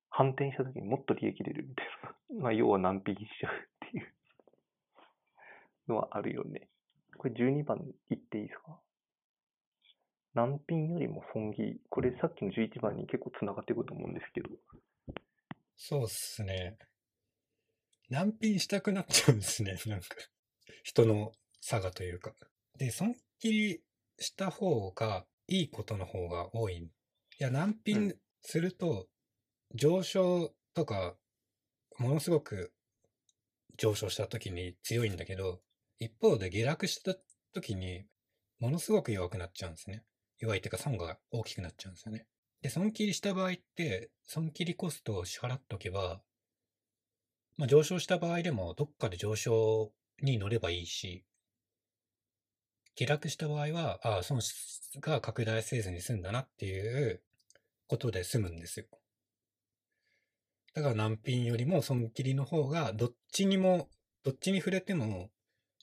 [0.10, 2.15] 反転した時にもっと利益出るみたいな。
[2.41, 4.13] まあ、要は難品しちゃうっていう
[5.88, 6.69] のはあるよね。
[7.17, 7.78] これ12番
[8.10, 8.80] 言っていいですか？
[10.34, 11.82] 難品よりも損切り。
[11.89, 14.49] これさっきの11番に結構つながってくると思うんですけど、
[15.78, 16.78] そうっすね。
[18.10, 19.78] 難品したくなっちゃうんですね。
[19.88, 20.08] なんか、
[20.84, 22.34] 人の差がというか。
[22.78, 23.82] で、損切り
[24.20, 26.78] した方が、いいことの方が多い。
[26.78, 26.90] い
[27.38, 29.08] や、難う品んすると、
[29.74, 31.16] 上昇とか、
[31.98, 32.74] ものすごく
[33.78, 35.62] 上昇した時に強いんだけど、
[36.00, 37.16] 一方で下落した
[37.54, 38.06] 時に、
[38.60, 40.04] ものすごく弱くなっちゃうんですね。
[40.40, 42.28] 弱いっていうか損が大きくなっちゃうんですよね。
[42.62, 46.22] で、損切りした場合って、損切りコストを支払っとけば、
[47.58, 51.26] まあ上昇した場合でもどっかで上昇に乗ればいいし、
[52.95, 57.21] 下落した場合は、ああ、損失が拡大せずに済んだなっていう
[57.88, 58.86] ことで済むんですよ。
[60.73, 63.89] だから難品よりも損切りの方が、どっちにも、
[64.23, 65.29] どっちに触れても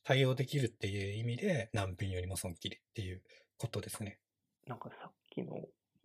[0.04, 3.22] 対応できるっていう意味で、難品よりも損切りっていう
[3.58, 4.18] ことですね。
[4.66, 5.54] なんかさっきの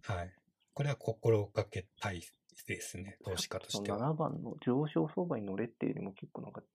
[0.03, 0.33] はい。
[0.73, 2.21] これは心がけたい
[2.67, 3.97] ですね、投資家としては。
[3.97, 6.65] 7番の上昇相場に乗れっていうよりも結構なんかち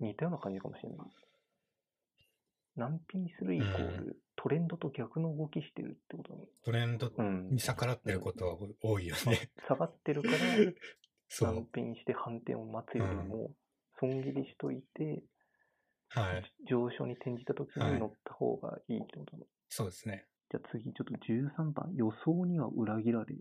[0.00, 0.98] 似たような感じかもしれない。
[2.76, 6.46] 難品するイコール、トレンドと逆の動きしてるってことだね。
[6.64, 7.58] トレンドうんに。
[7.58, 9.50] 逆らってることは多いよね。
[9.68, 10.36] 下がってるから、
[11.52, 11.68] 難。
[11.72, 13.54] 品して反転を待つよりも、
[14.00, 15.22] 損切りしといて、
[16.08, 16.52] はい。
[16.68, 19.46] 上昇に転じた時はいに乗った方がいいってことだね。
[19.68, 20.26] そうですね。
[20.50, 23.36] じゃあ次、ちょっと13番、予想には裏切られ、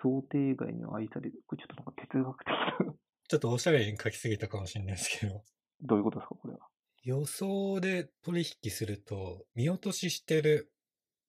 [0.00, 1.42] 想定外には愛される。
[1.46, 2.94] これちょっとなんか哲学的な。
[3.28, 5.44] ちょっとおしゃれに書きすぎたかもしれないですけど。
[5.82, 6.60] どういうことですか、これは？
[7.02, 10.72] 予想で取引すると、見落とししてる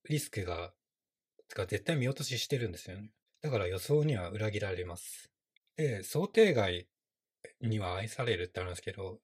[0.10, 0.73] リスクが、
[1.47, 3.12] つか絶対見落とししてるんですよね。
[3.41, 5.29] だから予想には裏切られます。
[5.77, 6.88] で、想定外
[7.62, 9.19] には愛されるってあるんですけど、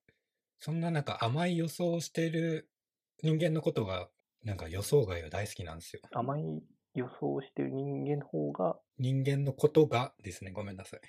[0.58, 2.70] そんななんか甘い予想をしてる
[3.22, 4.08] 人間のことが、
[4.42, 6.02] なんか予想外は大好きなんですよ。
[6.12, 6.42] 甘い
[6.94, 11.00] 予想をしてる人間の方が、人間のことがですね、ごめんなさい。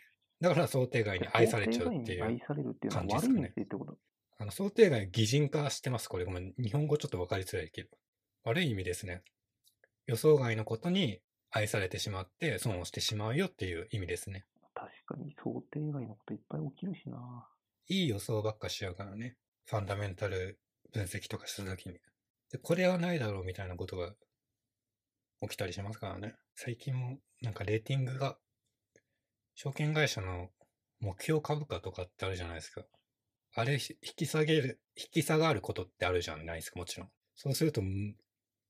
[0.42, 2.48] だから想定外に愛されちゃうっていう想定外に愛。
[2.48, 3.98] されるっていうのは感じですかね悪いんですよってこと。
[4.40, 6.08] あの、想定外擬人化してます。
[6.08, 6.54] これごめん。
[6.58, 7.90] 日本語ちょっと分かりづらいけど。
[8.44, 9.24] 悪い意味ですね。
[10.06, 11.20] 予想外のことに
[11.50, 14.46] 愛されてしまって損をしてしまうよっていう意味ですね。
[14.74, 17.48] 確かに想定外のこといっぱい起きるしな。
[17.88, 19.36] いい予想ばっかしちゃうからね。
[19.66, 20.60] ファンダメンタル
[20.94, 22.00] 分析とかしたときに。
[22.52, 24.14] で、これはないだろうみたいなことが
[25.42, 26.36] 起きたりしますからね。
[26.56, 28.38] 最近もなんかレーティングが、
[29.56, 30.50] 証券会社の
[31.00, 32.84] 目標株価とかってあるじゃないですか。
[33.58, 37.10] あれ引き下げる、引き下がることってあるじゃないですか、もちろん。
[37.34, 37.82] そうすると、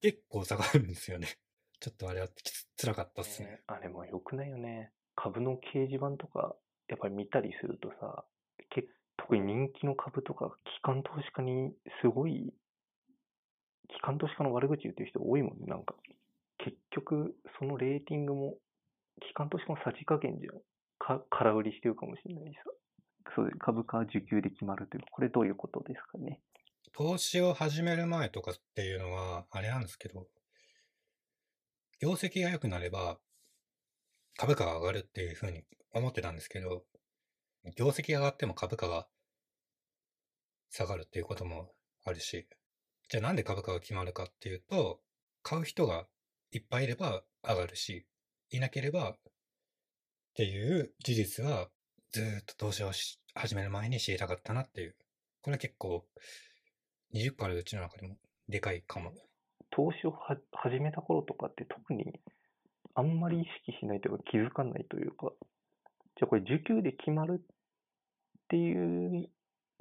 [0.02, 1.28] 結構下がるんですよね。
[1.82, 3.50] ちょっとあれはつ辛かったっすね。
[3.50, 4.94] ねあれも良くないよね。
[5.14, 6.56] 株の掲示板とか、
[6.88, 8.24] やっぱり見たりするとさ、
[8.70, 12.54] け特に人気の株とか、機関投資家にすごい、
[13.90, 15.96] 機関投資家の悪口言ってる人多いもんね、なんか。
[16.60, 18.58] 結局、そのレーティングも、
[19.20, 20.62] 機関投資家のさじ加減じゃん。
[20.98, 22.72] か空売りしてるかもしれないしさ。
[23.36, 26.42] そう株価は受給で決まるという、これどういうことですかね？
[26.94, 30.28] 投資を始める前とかっていうのは、あれなんですけど、
[32.00, 33.20] 業績が良くなれば、
[34.38, 35.64] 株価が上がるっていうふうに
[35.94, 36.86] 思ってたんですけど、
[37.76, 39.08] 業績が上がっても株価が
[40.70, 41.72] 下がるっていうことも
[42.04, 42.48] あるし、
[43.10, 45.02] じゃあなんで株価が決まるかっていうと、
[45.44, 46.08] 買う人が
[46.52, 48.06] いっぱいいれば上がるし、
[48.50, 49.16] いなければっ
[50.34, 51.70] ていう事実は
[52.12, 54.96] ずっと投資をし始める前に知りたかったなっていう。
[55.42, 56.06] これは結構
[57.14, 58.18] 20個あるうちの中でも
[58.48, 59.12] でかいかも。
[59.72, 62.20] 投資をは始めた頃とかって特に
[62.96, 65.32] あんまり意識しないというか気づかないというか、
[66.16, 67.46] じゃあこれ受給で決まるっ
[68.50, 69.30] ていう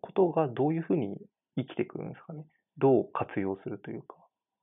[0.02, 1.16] ことがどういうふうに
[1.56, 2.44] 生きてくるんですかね。
[2.78, 4.16] どう活用するというか、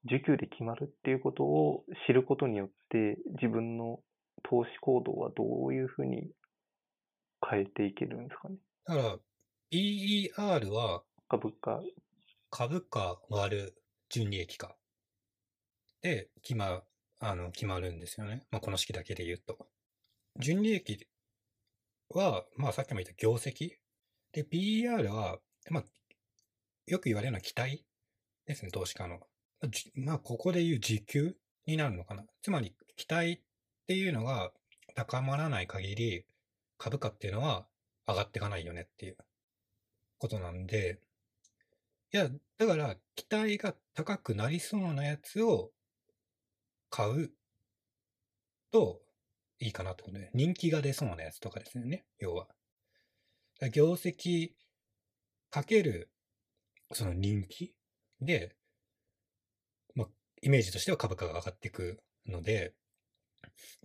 [0.06, 4.00] 受給で決まるっていうことを知ることによって自分の
[4.44, 6.30] 投資行動はどういうふうに
[7.50, 8.56] 変えていけるんですかね？
[8.86, 9.20] だから、
[9.72, 11.82] PER は株価、
[12.50, 14.76] 株価割る純利益価
[16.02, 16.84] で決ま
[17.20, 18.46] あの決まるんですよね。
[18.52, 19.68] まあ、この式だけで言うと。
[20.40, 21.08] 純利益
[22.10, 23.72] は、まあさっきも言った業績。
[24.34, 25.84] で、PER は、まあ、
[26.86, 27.86] よく言われるのは期待
[28.46, 29.20] ですね、投資家の。
[29.70, 32.26] じまあ、ここで言う時給になるのかな。
[32.42, 33.40] つまり、期待っ
[33.88, 34.52] ていうのが
[34.96, 36.26] 高まらない限り、
[36.84, 37.66] 株価っていうのは
[38.06, 39.18] 上がっていかないよねっていう
[40.18, 41.00] ことなんで、
[42.12, 45.72] いや、だから、期待が高くなりそうなやつを
[46.90, 47.32] 買う
[48.70, 49.00] と
[49.60, 52.50] いいかなってことで、人気が出そうなやつとかですよね、要は。
[53.72, 54.50] 業績
[55.52, 56.12] かける、
[56.92, 57.74] その人気
[58.20, 58.58] で、
[59.96, 60.08] まあ、
[60.42, 62.74] イメージとしては株価が上がっていくので、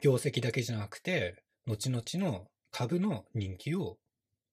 [0.02, 3.98] 業績だけじゃなくて、後々の株の人気を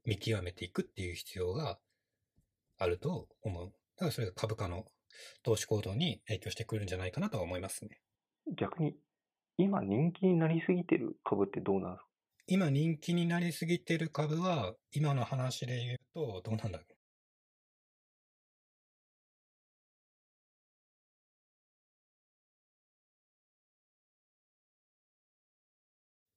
[0.05, 1.79] 見極めていくっていう必要が
[2.77, 3.67] あると思う。
[3.67, 4.85] だからそれが株価の
[5.43, 7.99] 投資行動に影響してくるんじゃないかなとは思いますね。
[8.57, 8.95] 逆に
[9.57, 12.07] 今人気になりすぎてる株ってどうなんですか？
[12.47, 16.95] 今人気になりすぎてる株は、今の話で言うと、どうなんだろう。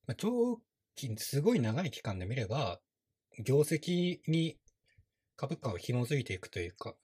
[0.07, 0.61] まあ長期、
[1.17, 2.81] すごい長い期間で見れば、
[3.45, 4.57] 業績に
[5.37, 6.95] 株価を紐づいていくというか、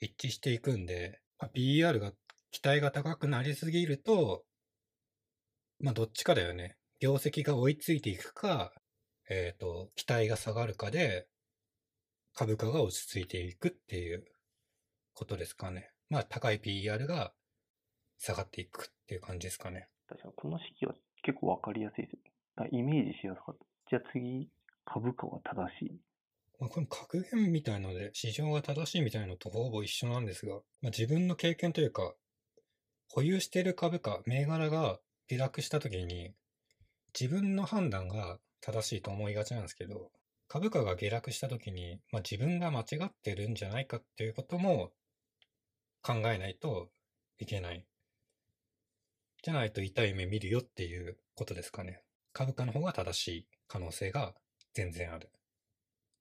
[0.00, 2.12] 一致していくんで、まあ、PER が、
[2.50, 4.44] 期待が高くなりすぎると、
[5.78, 6.76] まあどっちかだよね。
[7.00, 8.72] 業績が追いついていくか、
[9.28, 11.26] えっ、と、期待が下がるかで、
[12.32, 14.24] 株価が落ち着いていくっていう
[15.12, 15.90] ことですかね。
[16.08, 17.32] まあ高い PER が
[18.18, 19.88] 下がっていくっていう感じですかね。
[20.08, 22.35] 確かにこの式は結構わかりやすいです。
[22.56, 23.64] あイメージしやすかった。
[23.90, 24.48] じゃあ次、
[24.84, 26.00] 株価は正しい？
[26.58, 32.14] まあ、この格言みたいので、市場が正しいみたいのとほぼ一緒なんですが、まあ、自分の経験というか、
[33.08, 36.32] 保有している株価、銘柄が下落した時に、
[37.18, 40.10] 自分の判断が正しいと思いがちなんですけど、
[40.48, 44.92] 株価が下落した時に、まあ、自分が間違ってるんじゃないかっていうことも
[46.02, 46.88] 考えないと
[47.38, 47.84] いけない。
[49.42, 52.00] じゃないと痛い目見るよっていうことですかね。
[52.36, 54.34] 株価の方が正しい可能性が
[54.74, 55.30] 全然ある。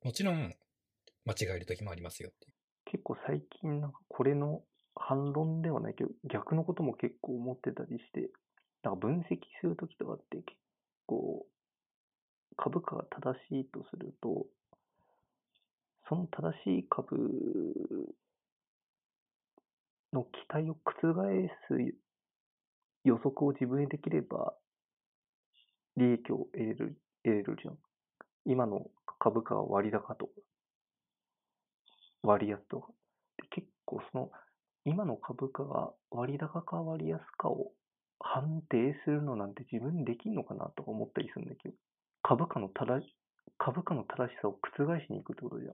[0.01, 0.55] もちろん、
[1.25, 2.31] 間違える時もありますよ。
[2.85, 4.61] 結構最近なんかこれの
[4.95, 8.29] 反論ではないけど、逆のことも結構思ってたりして、
[8.81, 10.57] なんか分析するときとかって結
[11.05, 11.45] 構
[12.55, 14.45] 株価が正しいとすると、
[16.07, 17.17] その正しい株
[20.13, 21.13] の期待を覆
[21.67, 21.93] す
[23.03, 24.53] 予測を自分でできれば
[25.97, 27.77] 利益を得れる、得れるじゃん。
[28.45, 28.87] 今の
[29.19, 30.31] 株価が割高とか、
[32.23, 32.87] 割安とか。
[33.37, 34.31] で結構その、
[34.85, 37.71] 今の株価が割高か割安かを
[38.19, 41.75] 判定するのなんて自分でできんのかなとか思ったりするんだけど、
[42.21, 43.15] 株価の正し、
[43.57, 45.73] 株価の正しさを覆しに行くってことじゃん。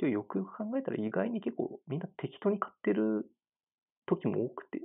[0.00, 3.30] 今日よくよく考えたら意外に結構みんな適当に買ってる
[4.06, 4.80] 時も多くて、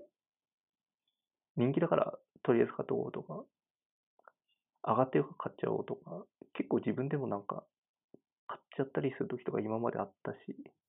[1.56, 2.14] 人気だから
[2.48, 3.44] とりあえず買っとこうとか、
[4.84, 7.66] 上がってるから買っちゃおうとか、結構自分でもなんか
[8.48, 10.38] 買っちゃったりする時とか今まであったし、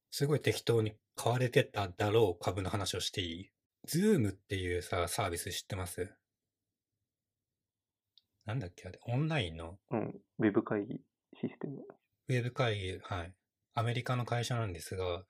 [0.09, 3.51] すごい適当に買われてただろう株の話をしていい？
[3.85, 6.09] ズームっていうさ、サービス知ってます？
[8.45, 9.77] なんだっけあれ、オンラインの？
[9.91, 10.95] うん、ウェブ会議
[11.41, 11.83] システム。
[12.29, 13.33] ウェブ会議、はい。
[13.75, 15.23] アメリカの会社なんですが、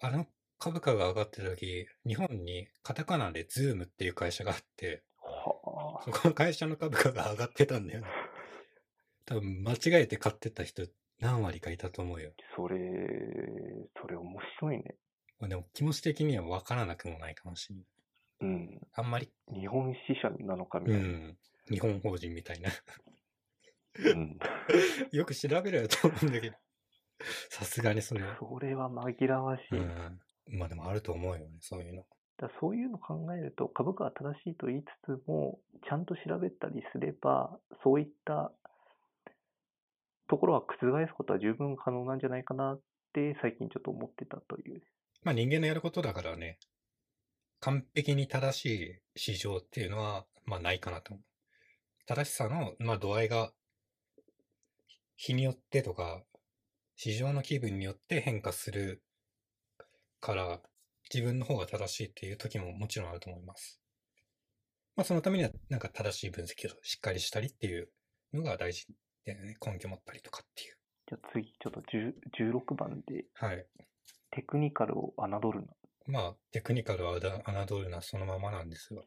[0.00, 0.26] あの
[0.58, 4.92] 株価が上がってた時、日本にカタカナでズームっていう会社があって、は
[5.98, 6.02] あ。
[6.02, 8.06] そこの会社の株価が上がってたんだよね。
[9.26, 10.86] 多分間違えて買ってた人
[11.20, 12.32] 何割かいたと思うよ。
[12.56, 12.76] それ、
[14.00, 14.96] それ面白いね。
[15.40, 17.84] まあでも気持ち的には分からなくもないかもしれない。
[18.40, 18.80] うん。
[18.94, 21.08] あんまり、日本支社なのかみうたいな。
[21.08, 21.36] ん、
[21.70, 22.70] 日本法人みたいな。
[23.98, 24.38] うん。
[25.10, 26.56] よく調べろよと思うんだけど。
[27.50, 28.36] さすがにそれは。
[28.38, 29.76] それは紛らわしい。
[29.76, 30.20] うん。
[30.46, 32.06] まあでもあると思うよね、そういうの。
[32.38, 38.52] だそういうのを考えると、株価は正しいと言いつつも、ちゃんと調べたりすれば、そういった
[40.28, 42.80] ところは覆すことは十分可能なんじゃないかなっ
[43.12, 44.82] て、最近ちょっと思ってたという。
[45.24, 46.58] まあ人間のやることだからね、
[47.60, 48.66] 完璧に正し
[49.16, 51.24] い市場っていうのは、まあないかなと思う。
[52.06, 53.52] 正しさの、まあ度合いが、
[55.16, 56.22] 日によってとか、
[56.94, 59.02] 市場の気分によって変化する
[60.20, 60.60] から、
[61.12, 63.80] 自分の方が正しいっていう時ももちろんあると思います。
[64.96, 67.88] まあそのためには、なんか正しい分析をしっかりしたりっていう
[68.32, 68.86] のが大事
[69.24, 69.56] だよね。
[69.64, 70.76] 根拠持ったりとかっていう。
[71.08, 72.12] じゃあ次、ちょっと10
[72.52, 73.66] 16番で、はい。
[74.30, 75.68] テクニカルを侮るな。
[76.06, 79.06] まあ、テクニカルは侮るなそのままなんですが、も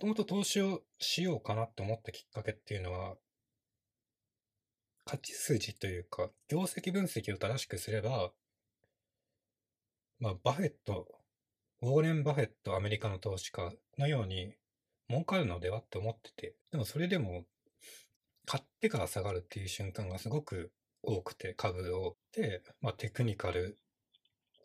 [0.00, 3.16] ともと投資をしようかなって思ったきっかけっていうのは、
[5.04, 8.32] 勝ち筋というか、業績分析を正しくすれば、
[10.18, 11.08] まあ、バフェット、
[11.82, 14.54] ウォーレン・バフェット、アメリカの投資家のように、
[15.10, 17.44] 儲かるのではって思ってて、でもそれでも、
[18.46, 22.16] 買ってから下がるっていう瞬間がすごく多くて、株を。
[22.32, 23.78] で、まあ、テクニカル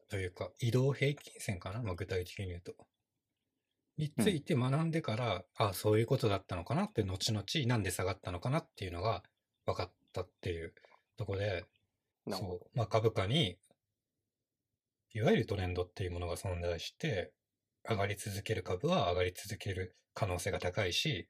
[0.09, 2.75] というか、移動平均線かな、まあ、具体的に言うと。
[3.97, 9.23] について学んでから、あそういうことだったのかなって、後々なんで下がったのかなっていうのが
[9.65, 10.75] 分かったっていう
[11.17, 11.65] ところで。
[12.29, 13.57] そう、まあ、株価に、
[15.17, 17.33] いわゆるトレンドっていうものが存在して、
[17.89, 21.27] 上がり続ける株は上がり続ける可能性が高いし、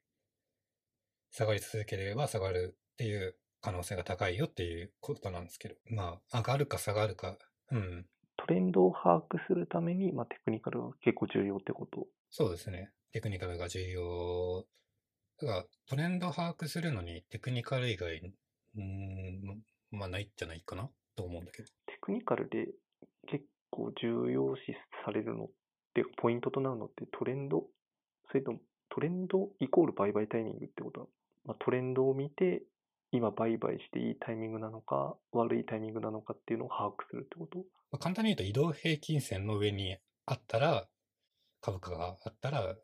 [1.30, 7.38] 下がり続ければ下がるっていう可能性が高いよっていうことなんですけど、まあ、上がるか下がるか、
[7.70, 8.04] うん、
[8.36, 12.06] トレンドを把握するために、まあ、テクニカルが結構重要ってこと？
[12.28, 12.90] そうですね。
[13.12, 14.66] テクニカルが重要。
[15.40, 21.68] だから、トレンドを把握するのにテクニカル以外、うーん、まあないんじゃないかなと思うんだけど。
[21.86, 22.66] テクニカルで
[23.30, 23.44] 結
[23.78, 24.62] 構重要視
[25.04, 25.48] されるのっ
[25.94, 27.62] て、ポイントとなるのってトレンド？
[28.28, 28.58] それとも
[28.90, 29.48] トレンド？
[29.60, 31.00] イコール売買タイミングってこと？
[31.00, 31.10] なの、
[31.46, 32.62] まあ、トレンドを見て、
[33.12, 37.64] 今売買していいタイミングなのか、悪いタイミングなのかっていうのを把握するってこと？
[37.92, 40.88] ま簡単に言うと移動平均線の上にあったら、
[41.60, 42.76] 株価があったら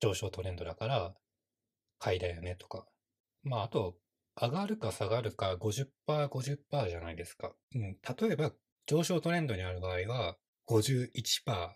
[0.00, 1.14] 上昇トレンドだから
[1.98, 2.86] 買いだよねとか。
[3.44, 3.94] まああと、
[4.40, 5.86] 上がるか下がるか50%、
[6.28, 7.52] 50%じゃないですか。
[7.74, 8.52] うん、例えば
[8.88, 11.10] 上昇トレンドにある場合は51%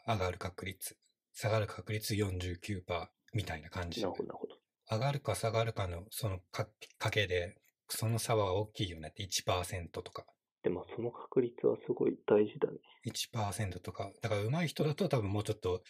[0.09, 0.97] 上がる確率、
[1.35, 4.09] 下がる確率49%みたいな感じな。
[4.09, 4.57] るほど、なるほど。
[4.91, 7.59] 上がるか下がるかのそのかかけで、
[7.91, 10.25] その差は大きいよねって1%とか。
[10.63, 12.79] でもその確率はすごい大事だね。
[13.07, 15.83] 1%とか、だから上手い人だと多分もうちょっと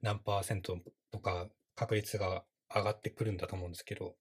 [0.00, 0.78] 何パーセント
[1.12, 2.44] とか確率が
[2.74, 4.14] 上がってくるんだと思うんですけど、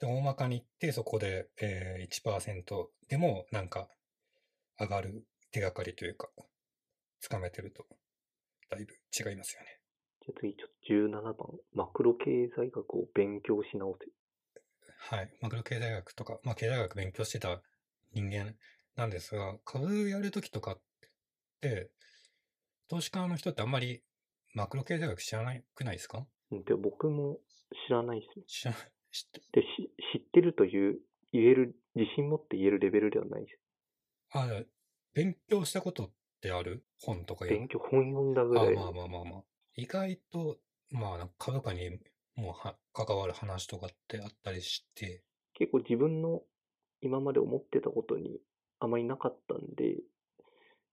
[0.00, 3.88] で大まかに言ってそこで、えー、1%でもなんか
[4.78, 6.28] 上がる手がかりというか、
[7.20, 7.86] つかめてると
[8.70, 9.80] だいぶ違いますよね。
[10.22, 10.70] じゃあ次、ちょっ
[11.10, 11.34] と17番。
[11.72, 14.10] マクロ経済学を勉強し直せ。
[15.16, 15.30] はい。
[15.40, 17.62] マクロ経済学とか、まあ経済学勉強してた
[18.12, 18.54] 人間
[18.96, 20.80] なんですが、株やるときとかっ
[21.60, 21.90] て、
[22.88, 24.02] 投資家の人ってあんまり
[24.54, 26.26] マクロ経済学知らなくないですか？
[26.50, 27.40] うんで僕も
[27.88, 28.44] 知らないですね。
[28.46, 29.66] 知らない、知って、でし
[30.14, 31.00] 知ってるという、
[31.32, 33.60] 言える、自信持って言えるレベルではないです。
[34.42, 34.62] あ、
[35.14, 36.10] 勉強したことっ
[36.40, 36.84] てある？
[37.00, 38.74] 本とか勉強、本読んだぐあらい。
[38.74, 39.44] まあまあまあまあ。
[39.74, 40.58] 意外と、
[40.90, 41.98] まあ、株価に
[42.34, 45.22] もうは関わる話とかってあったりして、
[45.54, 46.42] 結構自分の
[47.00, 48.40] 今まで思ってたことに
[48.78, 49.96] あまりなかったんで、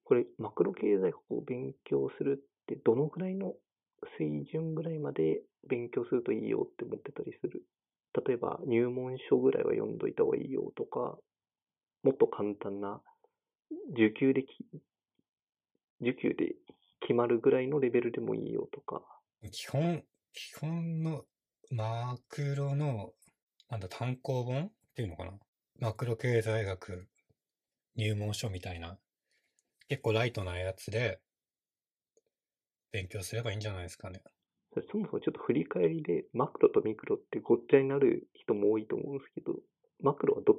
[0.05, 3.53] これ、マクロ経済学を勉強するって、どのぐらいの
[4.17, 7.63] 水準ぐらいまで勉強するといいよって思ってたりする。
[8.27, 11.17] 例えば、入門書ぐらいは読んどいた方がいいよとか、
[12.03, 13.01] もっと簡単な、
[13.91, 14.47] 受給でき、
[16.01, 16.55] 受給で
[17.01, 19.01] 決まるぐらいのレベルでもいいよとか、
[19.51, 20.03] 基本、
[20.33, 21.25] 基本の
[21.71, 23.13] マクロの、
[23.69, 25.31] なんだ、単行本っていうのかな？
[25.79, 27.07] マクロ経済学
[27.95, 28.97] 入門書みたいな、
[29.89, 31.19] 結構ライトなやつで
[32.91, 34.21] 勉強すればいいんじゃないですかね。
[34.91, 39.53] そもそもちょっと振り返りで、マクロとミクロってごっちゃになる人も多いと思うんですけど、
[40.01, 40.53] マクロはど、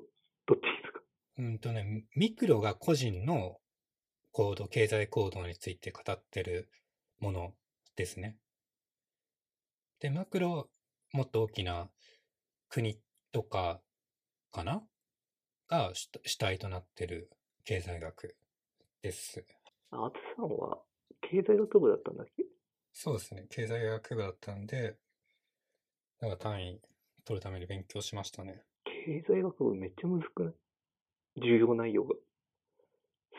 [0.47, 1.01] どっちですか？
[1.37, 3.59] うんとね、ミクロが個人の
[4.31, 6.69] 行動、経済行動について語ってる
[7.19, 7.53] もの
[7.97, 8.37] ですね。
[10.01, 10.69] で、マクロ、
[11.13, 11.89] もっと大きな
[12.69, 13.01] 国
[13.33, 13.81] とか
[14.53, 14.83] かな？
[15.67, 17.31] が主主体となってる
[17.65, 18.37] 経済学
[19.03, 19.45] です。
[19.91, 20.79] あつさんは
[21.23, 22.45] 経済学部だったんだっけ？
[22.93, 23.47] そうですね。
[23.49, 24.99] 経済学部だったんで、
[26.21, 26.81] だから単位
[27.25, 28.63] 取るために勉強しましたね。
[28.85, 30.55] 経済学部めっちゃむずくない？
[31.37, 32.15] 重要内容が。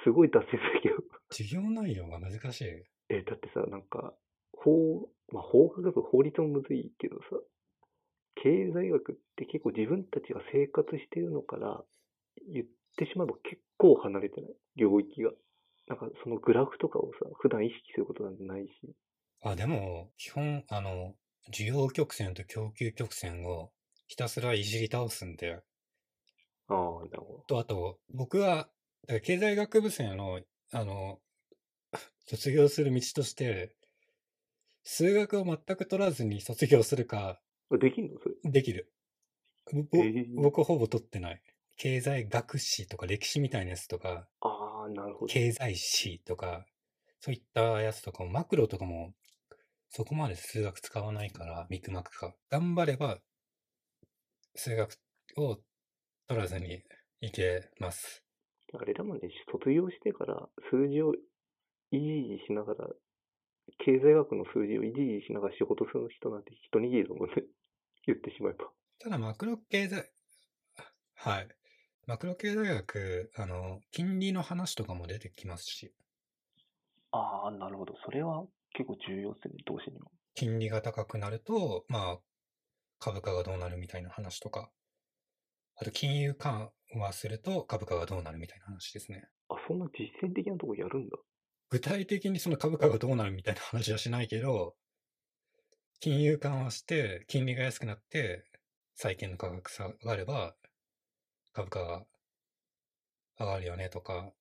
[0.03, 0.95] すごい脱線するけど。
[1.31, 2.65] 授業内容が難しい？
[3.09, 4.13] え、だってさ、なんか、
[4.53, 7.39] 法、まあ、法学部、法律もむずいけどさ、
[8.35, 11.83] 経済学って結構自分たちが生活してるのから
[12.51, 12.65] 言っ
[12.97, 14.55] てしまえば結構離れてない？
[14.75, 15.31] 領域が。
[15.87, 18.95] なんかそのグラフとかをさ、普段意識することなんてないし。
[19.41, 21.15] あ、でも、基本、あの、
[21.53, 23.71] 需要曲線と供給曲線を
[24.07, 25.61] ひたすらいじり倒すんで、
[27.17, 28.69] るほと、あと、僕は、
[29.23, 30.41] 経済学部生の、
[30.71, 31.19] あの、
[32.25, 33.75] 卒業する道として、
[34.83, 37.77] 数学を全く取らずに卒業するか、ど。
[37.77, 38.19] できんの？
[38.19, 38.35] それ。
[38.51, 38.91] できる。
[39.73, 41.41] ぼえー僕ほぼ取ってない。
[41.77, 45.33] 経済学史とか歴史みたいなやつとか、ああ、なるほど。
[45.33, 46.65] 経済史とか、
[47.19, 49.13] そういったやつとかも、マクロとかも、
[49.89, 52.35] そこまで数学使わないから、ミクマクか。
[52.49, 53.19] 頑張れば、
[54.55, 54.97] 数学
[55.37, 55.57] を
[56.27, 56.83] 取らずに
[57.25, 58.23] いけます。
[58.73, 61.19] あれだもんね、卒業してから数字をい
[61.91, 62.87] じいじしながら、
[63.79, 67.43] 経済学の数字をいじいじしながら仕事する人なんて一握りだもんね。
[68.05, 68.69] 言ってしまえば。
[68.99, 70.11] ただ、マクロ経済、
[71.15, 71.47] はい。
[72.05, 75.91] マクロ経済学、あの、金利の話とかも出てきますし、
[77.11, 77.95] ああ、なるほど。
[78.05, 80.11] それは結構重要ですね、投資にも。
[80.35, 82.19] 金利が高くなると、まあ、
[82.99, 84.69] 株価がどうなるみたいな話とか、
[85.77, 89.27] あと金融緩和すると株価がどうなるみたいな話ですね。
[89.49, 91.17] あ、そんな実践的なとこやるんだ。
[91.69, 94.75] 具体的にその株価がどうなるみたいな話はしないけど、
[95.99, 98.45] 金融緩和して、金利が安くなって、
[98.95, 100.55] 債券の価格下がれば、
[101.53, 102.05] 株価が
[103.39, 104.31] 上がるよねとか、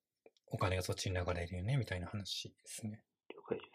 [0.49, 3.03] お金がそっちに流れるよねみたいな話ですね。
[3.31, 3.71] 了解です。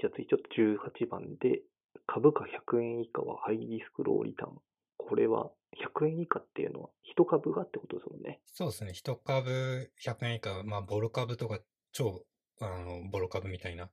[0.00, 1.62] じゃあ次ちょっと18番で、
[2.06, 4.58] 株価100円以下はハイリスクローリターン。
[4.98, 8.40] これは100円以下っていうのは1株がってことですもんね。
[8.46, 8.92] そうですね。
[8.92, 11.60] 一株100円以下、まあ、ボロ株とか
[11.92, 12.26] 超、
[12.60, 13.90] あの、ボロ株みたいな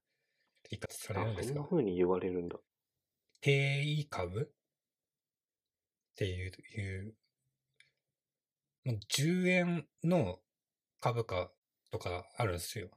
[0.69, 2.57] 言い方されるんあ、そんなですが、風に言われるんだ。
[3.41, 4.41] 定位株？
[4.41, 7.15] っていう、いう、
[8.83, 10.39] まあ10円の
[10.99, 11.51] 株価
[11.91, 12.89] とかあるんですよ。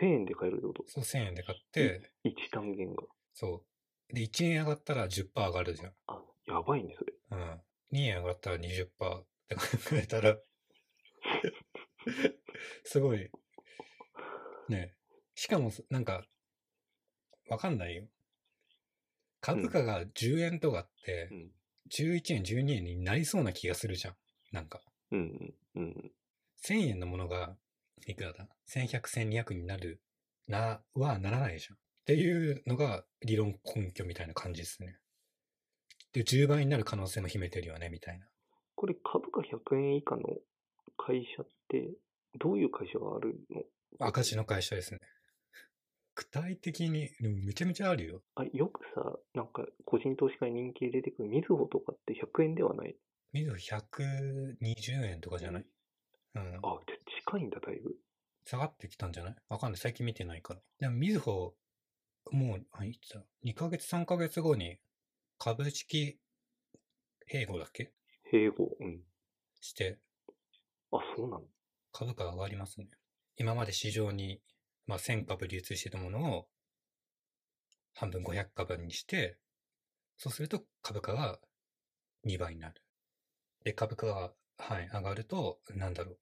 [0.00, 0.84] 1000円で買えるってこと？
[0.88, 3.04] そう、1000円で買って、1単元が。
[3.34, 3.64] そ
[4.10, 4.14] う。
[4.14, 5.92] で、1円上がったら10%上がるじゃん。
[6.06, 7.12] あ、やばいね、それ。
[7.30, 7.60] うん。
[7.92, 8.86] 2円上がったら20%
[9.20, 9.62] って考
[9.92, 10.36] えたら、
[12.84, 13.30] すごい、
[14.68, 14.94] ね。
[15.34, 16.26] しかも、なんか、
[17.48, 18.08] わかんないよ。
[19.40, 21.52] 株価が10円とかってう、ん。
[21.90, 24.16] 11円、12円になりそうな気がするじゃん。
[24.52, 24.80] なんか。
[25.10, 26.12] うん、うん、うん。
[26.64, 27.56] 1000円のものが、
[28.06, 30.00] いくらだ ?1100、1200になる、
[30.48, 31.76] な、はならないじゃん。
[31.76, 34.96] っていうのが理論根拠みたいな感じですね。
[36.12, 38.26] で、10倍になる可能性も秘めてるよね、みたいな。
[38.74, 40.22] これ株価100円以下の
[40.96, 41.90] 会社って、
[42.38, 43.62] どういう会社があるの？
[43.98, 45.00] 赤字の会社ですね。
[46.14, 48.22] 具体的に、でもめちゃめちゃあるよ。
[48.34, 52.96] あ、よくさ、なんか個人投資家に人気で出てくるみずほとかって100円ではない？
[53.32, 55.66] みずほ120円とかじゃない？
[56.34, 56.42] うん。
[56.42, 57.94] あ、じゃあ近いんだ、だいぶ。
[58.44, 59.36] 下がってきたんじゃない？
[59.48, 59.80] わかんない。
[59.80, 60.60] 最近見てないから。
[60.80, 61.54] でも、みずほ、
[62.30, 64.78] もう、あいつだ、2ヶ月、3ヶ月後に、
[65.44, 66.20] 株式
[67.28, 67.90] 併合だっけ？
[68.32, 68.76] 併合。
[68.78, 69.00] うん。
[69.60, 69.98] して、
[70.92, 71.42] あ、そうなの？
[71.90, 72.86] 株価が上がりますね。
[73.36, 74.40] 今まで市場に、
[74.86, 76.46] まあ、1000株流通してたものを、
[77.92, 79.36] 半分500株にして、
[80.16, 81.40] そうすると株価が
[82.24, 82.74] 2倍になる。
[83.64, 86.18] で、株価が、はい、上がると、なんだろう。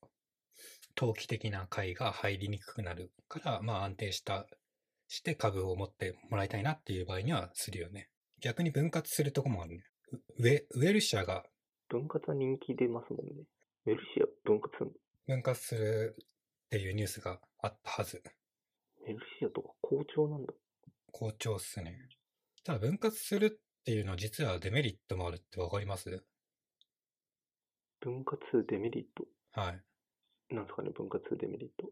[0.95, 4.47] 投機的な買いが入りにくくなるから、まあ安定した、
[5.09, 8.09] して株を持ってもらいたいなっていう場合にはするよね。
[8.41, 9.85] 逆に分割するとこもあるね。
[10.39, 11.45] ウウェウェルシアが
[11.89, 13.45] 分割は人気出ますもんね。
[13.85, 14.91] メルシア分割する
[15.29, 15.37] の？
[15.37, 16.27] 分割するっ
[16.71, 18.23] ていうニュースがあったはず。
[19.07, 20.53] メルシアとか好調なんだ。
[21.13, 21.97] 好調っすね。
[22.65, 26.23] ただ分割するっていうのは実はデメリットもあるってわかります？
[28.01, 29.61] 分割デメリット？
[29.61, 29.81] はい。
[30.55, 31.89] なんですかね、分割デメリット。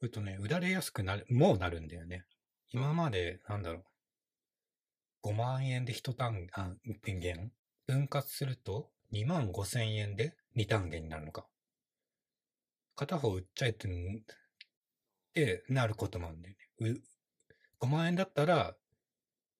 [0.00, 2.24] うとね、売られやすくなる、もうなるんだよね。
[2.72, 3.84] 今まで、なんだろう。
[5.26, 6.72] 5万円で1単、あ、
[7.02, 7.50] 元
[7.86, 11.48] 分割すると2万5千円で2単元になるのか。
[12.96, 13.90] 片方売っちゃえって、っ
[15.34, 16.90] てなることもあるんだよね。
[16.90, 17.02] う
[17.80, 18.76] 5万円だったら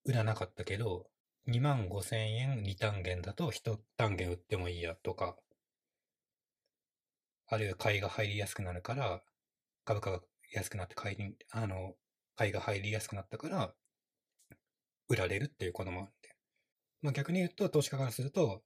[0.05, 1.09] 売らなかったけど、
[1.47, 5.37] 2万5千円2単元だと1単元売ってもいいやとか、
[7.47, 9.21] あるいは買いが入りやすくなるから、
[9.85, 10.21] 株価が
[10.53, 11.95] 安くなって買いに、あの、
[12.35, 13.73] 買いが入りやすくなったから、
[15.09, 16.35] 売られるっていうこともあるんで。
[17.01, 18.63] まあ逆に言うと、投資家からすると、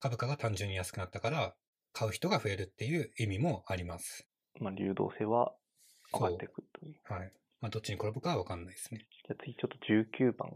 [0.00, 1.54] 株価が単純に安くなったから、
[1.92, 4.26] 買う人が増えるっていう意味もあります。
[4.60, 5.54] まあ、流動性は
[6.12, 6.94] 上がっていくという。
[7.12, 7.32] はい。
[7.60, 9.06] まあどっちに転ぶかはわかんないですね。
[9.26, 9.76] じゃあ次ちょっと
[10.24, 10.50] 19番。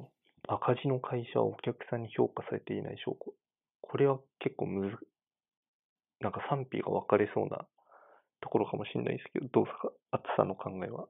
[0.46, 3.34] 赤字の会社はお客さんに評価されていない証拠。
[3.80, 4.96] これは結構むず、
[6.20, 7.66] なんか賛否が分かれそうな
[8.40, 9.92] ところかもしれないですけど、どうですか？
[10.10, 11.08] 厚さの考えは。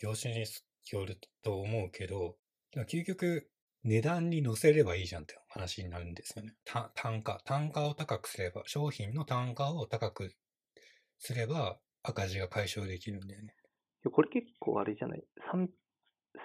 [0.00, 0.44] 業種に
[0.92, 2.36] よると思うけど、
[2.72, 3.48] でも究極、
[3.82, 6.54] 値段に乗せればいいじゃんって話になるんですよね。
[6.64, 7.40] た単価。
[7.44, 10.34] 単価を高くすれば、商品の単価を高く
[11.18, 13.54] すれば赤字が解消できるんだよね。
[14.04, 15.24] いやこれ結構あれじゃない？
[15.50, 15.68] 賛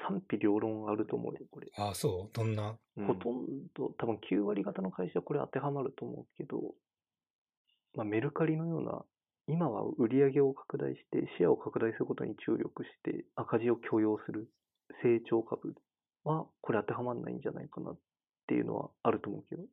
[0.07, 1.67] 賛否両論あると思うよ、これ。
[1.77, 2.35] ああ、そう？
[2.35, 2.77] どんな？
[2.95, 3.45] ほとん
[3.75, 6.73] ど、多分9割方の会社はこれ当てはまると思うけど、
[7.95, 9.05] まあ、メルカリのような、
[9.47, 14.49] 今は売り上げを拡大して、シェアを拡大することに注力して、赤字を許容する
[15.03, 15.75] 成長株
[16.25, 17.97] は、これ当てはまらないんじゃないかなっ
[18.47, 19.63] ていうのはあると思うけど。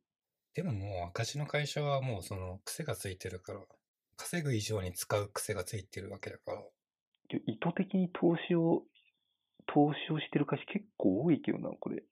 [0.53, 3.59] でももう赤字の会社はもうその癖がついてるから、
[4.15, 6.61] 稼ぐ以上に使う癖がついてるわけだから。
[7.29, 8.83] で意図的に投資を、
[9.67, 12.03] 投資をしてる会社結構多いけどな、これ。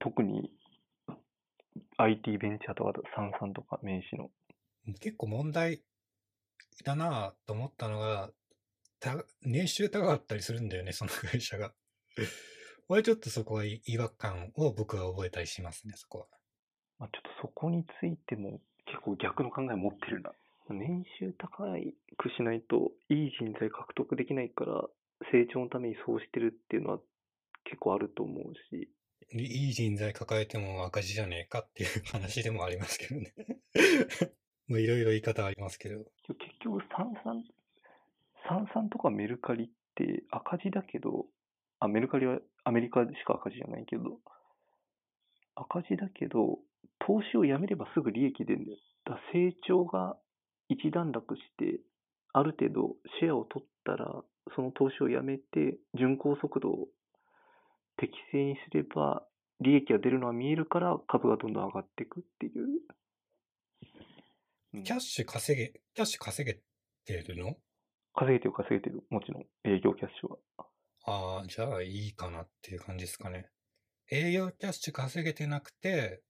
[0.00, 0.50] 特に
[1.98, 4.30] IT ベンチャーとか、サンサンとか、名刺の。
[5.00, 5.82] 結構問題
[6.84, 8.30] だなぁと思ったのが、
[9.00, 11.74] た年収高かったりするんだよね、その会社が。
[12.88, 16.26] 俺ちょっとそこは違和感を僕は覚えたりしますね、そこは。
[16.98, 20.32] まあ、ちょっとそこについても結構逆の考え持ってるな。
[20.70, 21.64] 年収高
[22.16, 24.82] くしないといい人材獲得できないから
[25.30, 26.98] 成長のためにそうしてるっていうのは
[27.64, 28.88] 結構あると思うし、
[29.32, 33.34] いい人材抱えても赤字じゃねえかっていう話でもありますけどね。
[34.68, 36.04] もういろいろ言い方ありますけど。
[36.28, 37.44] 結局サンサン、
[38.48, 41.26] サンサンとかメルカリって赤字だけど、
[41.84, 44.18] あ、メルカリはアメリカしか赤字じゃないけど、
[45.54, 46.58] 赤字だけど、
[47.06, 48.78] 投資をやめればすぐ利益出るんだよ。
[49.04, 50.16] だ成長が
[50.68, 51.80] 一段落して、
[52.32, 54.22] ある程度シェアを取ったら、
[54.56, 56.88] その投資をやめて、巡航速度を
[57.96, 59.26] 適正にすれば、
[59.60, 62.62] 利益が出るのは見えるから、株がどんどん上がっていくっていう。
[64.74, 66.58] うんキャッシュ稼げ、キャッシュ稼げ
[67.04, 67.54] てるの？
[68.12, 69.04] 稼げてる稼げてる。
[69.08, 70.66] もちろん、営業キャッシュは。
[71.06, 73.50] ああ、じゃあいいかなっていう感じですかね。
[74.10, 76.22] 営業キャッシュ稼げてなくて、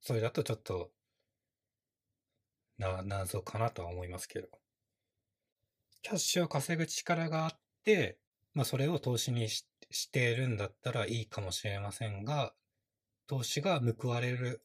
[0.00, 0.92] それだとちょっと、
[2.78, 4.48] な、謎かなとは思いますけど。
[6.02, 8.18] キャッシュを稼ぐ力があって、
[8.54, 12.54] まあそれを投資にししているんだったらいいかもしれませんが、
[13.26, 14.62] 投資が報われる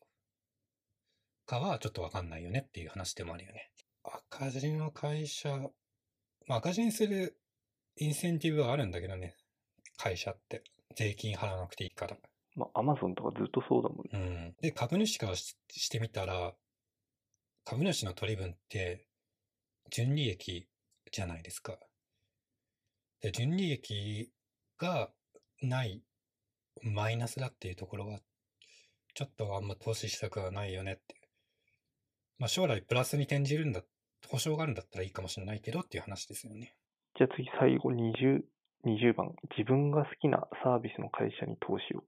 [1.47, 3.71] かはちょっとわかんないよねっていう話でもあるよね。
[4.03, 5.57] 赤字の会社、
[6.47, 7.39] まあ赤字にする
[7.97, 9.35] インセンティブはあるんだけどね。
[9.97, 10.63] 会社って。
[10.95, 12.17] 税金払わなくていいから。
[12.55, 14.09] まあ、アマゾンとかずっとそうだもんね。
[14.13, 14.55] うん。
[14.61, 16.53] で、株主からししてみたら、
[17.65, 19.07] 株主の取り分って、
[19.91, 20.67] 純利益
[21.11, 21.77] じゃないですか。
[23.21, 24.31] で、純利益
[24.79, 25.11] が
[25.61, 26.01] ない、
[26.81, 28.19] マイナスだっていうところは、
[29.13, 31.15] ちょっとあんま投資したくはないよねって。
[32.37, 33.81] まあ将来プラスに転じるんだ
[34.27, 36.75] 保証があるんだったらいいかもしれないけどっていう話ですよね。
[37.17, 38.41] じゃあ次最後20、
[38.85, 39.35] 20番。
[39.57, 42.03] 自分が好きなサービスの会社に投資を。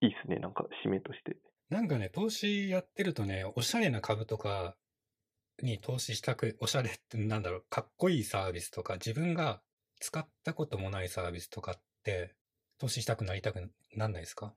[0.00, 0.36] いいっすね。
[0.36, 1.38] なんか締めとして。
[1.70, 4.76] なんかね、投資やってるとね、おしゃれな株とか
[5.62, 9.62] に投資したく、おしゃれってなんだろう、かっこいいサービスとか、自分が
[10.00, 12.36] 使ったこともないサービスとかって、
[12.78, 14.54] 投資したくなりたくなんないですか？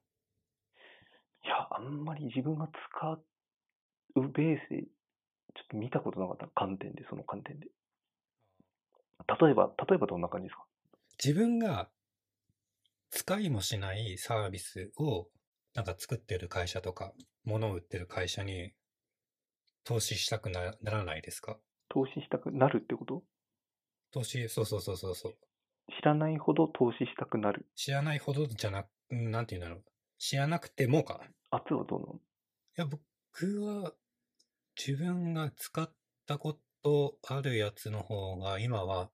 [1.44, 4.90] いや、あんまり自分が使うベースで、ちょ
[5.64, 7.68] っと見たことなかった観点で、その観点で。
[9.40, 10.66] 例えば、例えばどんな感じですか？
[11.24, 11.90] 自分が
[13.12, 15.28] 使いもしないサービスを
[15.76, 17.14] なんか作ってる会社とか、
[17.44, 18.72] 物を売ってる会社に
[19.84, 21.58] 投資したくなならないですか？
[21.90, 23.24] 投資したくなるってこと？
[24.12, 25.36] 投資、そうそうそうそうそう。
[26.00, 27.68] 知らないほど投資したくなる。
[27.76, 29.86] 知らないほどじゃなく、なんて言うんだろう。
[30.18, 31.20] 知らなくてもか。
[31.24, 32.20] い圧はどうなの
[32.76, 33.94] や、僕は
[34.78, 35.92] 自分が使っ
[36.28, 39.10] たことあるやつの方が今は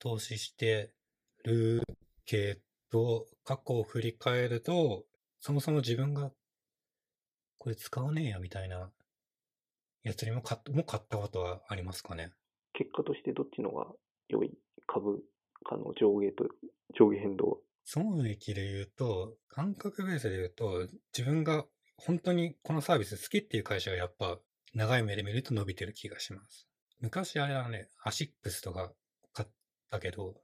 [0.00, 0.92] 投資して
[1.44, 1.82] る
[2.24, 5.04] けど、過去を振り返ると、
[5.40, 6.30] そもそも自分が
[7.58, 8.90] これ使わねえやみたいな
[10.02, 12.32] やつにも買っも買ったことはありますかね？
[12.74, 13.86] 結果としてどっちのが
[14.28, 14.52] 良い
[14.86, 15.22] 株
[15.64, 16.44] 価の上下と、
[16.94, 17.60] 上下変動。
[17.84, 20.86] 損益で言うと、感覚ベースで言うと、
[21.16, 21.64] 自分が
[21.96, 24.38] 本当にこのサービス好きっていう会社がやっぱ
[24.74, 26.68] 長い目で見ると伸びてる気がします。
[27.00, 28.92] 昔あれはね、アシックスとか
[29.32, 29.48] 買っ
[29.90, 30.34] たけど、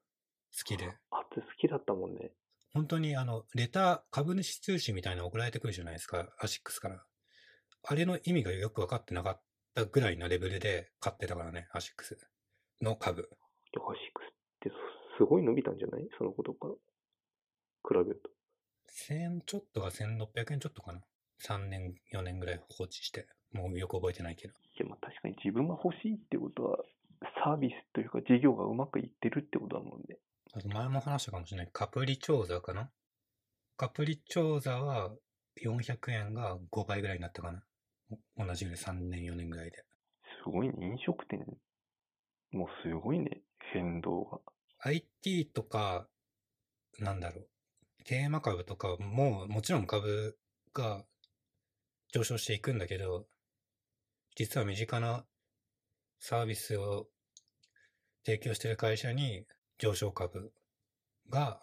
[0.56, 0.86] 好きで。
[1.10, 2.32] あって好きだったもんね。
[2.74, 7.02] 本当にあの、レター、株主通信みたいなの送られてくるじゃないですか、アシックスから。
[7.82, 9.42] あれの意味がよく分かってなかっ
[9.74, 12.18] たぐらいなレベルで買ってたからね、アシックス
[12.82, 13.22] の株。
[13.22, 13.80] アシッ
[14.12, 14.30] クスっ
[14.60, 14.70] て
[15.18, 16.08] すごい伸びたんじゃない？
[16.18, 16.74] そのことから。
[18.00, 18.30] 比べると。
[19.12, 21.00] 1000ちょっとが1600円ちょっとかな。
[21.46, 23.26] 3年、4年ぐらい放置して。
[23.52, 24.52] もうよく覚えてないけど。
[24.52, 26.78] いや、まあ確かに自分が欲しいってことは、
[27.44, 30.18] サービスというか事業がうまくいってるってことだもんね。
[30.54, 31.70] あと前も話したかもしれない。
[31.72, 32.90] カプリチョーザかな？
[33.76, 35.10] カプリチョーザは
[35.62, 37.62] 400円が5倍ぐらいになったかな。
[38.36, 39.84] お同じぐらい3年、4年ぐらいで。
[40.44, 40.74] すごいね。
[40.80, 41.44] 飲食店
[42.52, 43.42] もうすごいね。
[43.72, 44.38] 変動が。
[44.78, 46.08] IT とか、
[46.98, 47.48] なんだろう。
[48.04, 50.38] テーマ株とかも、もちろん株
[50.72, 51.04] が
[52.12, 53.26] 上昇していくんだけど、
[54.34, 55.26] 実は身近な
[56.20, 57.08] サービスを
[58.24, 59.44] 提供してる会社に
[59.78, 60.52] 上昇株
[61.30, 61.60] が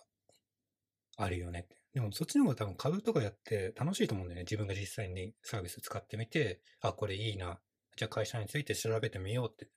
[1.18, 1.76] あるよねって。
[1.94, 4.42] でもそっちの方が多分株とかやって楽しいと思うんだよね。
[4.42, 7.60] 自分が実際にサービス使ってみて、あ、これいいな。
[7.96, 9.70] じゃあ会社について調べてみようって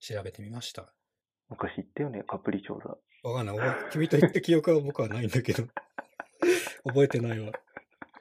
[0.00, 0.92] 調べてみました。
[1.48, 2.22] 昔言ったよね。
[2.28, 2.96] カプリ調査。
[3.26, 3.56] わかんない。
[3.90, 5.64] 君と言った記憶は僕はないんだけど。
[6.84, 7.52] 覚えてないわ。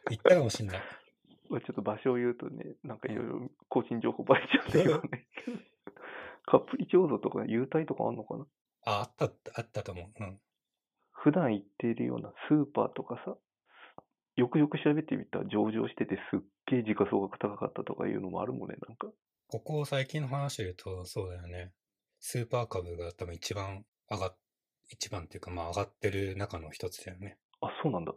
[0.10, 0.82] 言ったかもしんない。
[1.50, 5.28] まあちょっと場所を言うとね、なんかいろいろ個人情報バレちゃうんだけどね。
[6.48, 8.48] カプリ調査とか優待とかあんのかな？
[8.89, 10.23] あ、あった、あったと思う。
[10.23, 10.39] うん。
[11.11, 13.35] 普段行っているようなスーパーとかさ、
[14.38, 19.07] よくよく調べてみたら上場しててすっげえ時価総額高かったとかいうのもあるもんね、なんか。
[19.49, 21.73] ここ最近の話で言うと、そうだよね。
[22.19, 24.38] スーパー株が多分一番上がっ、
[24.89, 27.38] 一番っていうかまあ上がってる中の一つだよね。
[27.59, 28.13] あ、そうなんだ。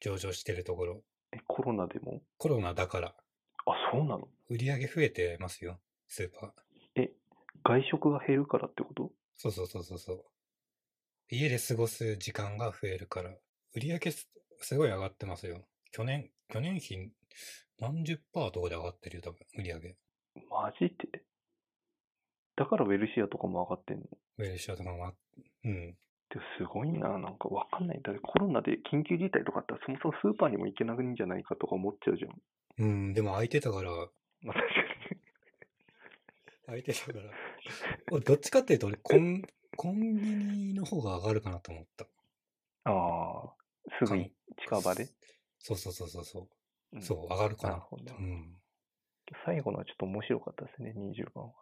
[0.00, 1.02] 上場してるところ。
[1.32, 2.22] え、コロナでも？
[2.36, 4.28] コロナだから、あ、そうなの？
[4.48, 5.80] 売り上げ増えてますよ。
[6.06, 6.50] スーパー。
[7.02, 7.10] え、
[7.64, 9.10] 外食が減るからってこと？
[9.38, 10.24] そうそうそうそうそう。
[11.30, 13.30] 家で過ごす時間が増えるから、
[13.74, 14.28] 売り上げす
[14.60, 15.64] すごい上がってますよ。
[15.92, 17.10] 去年、去年比
[17.78, 19.96] 何十パーとかで上がってるよ、多分、売り上げ。
[20.50, 21.22] マジで？
[22.56, 24.04] だからウェルシアとかも上がってんの？
[24.38, 25.12] ウェルシアとかもあ、
[25.64, 25.92] うん。
[25.92, 28.02] ですごいな、なんかわかんない。
[28.02, 32.34] だってコロナで緊急事態とかあったらそもそもスーパーにも行けなくんじゃないかとか思っちゃうじゃん。
[32.78, 33.90] うん、でも空いてたから、
[34.42, 34.74] まあ確か
[35.14, 35.20] に。
[36.66, 37.30] 空いてたから。
[38.10, 39.42] 俺どっちかっていうと俺コン、
[39.76, 42.06] コンビニの方が上がるかなと思った。
[42.84, 43.54] ああ、
[43.98, 44.32] すぐに
[44.62, 45.08] 近場で？
[45.58, 46.48] そうそうそうそうそ
[46.92, 46.98] う。
[46.98, 47.70] んそう、上がるかな。
[47.70, 48.56] なるほどうん。
[49.44, 51.52] 最後のはちょっと面白かったですね、20番は。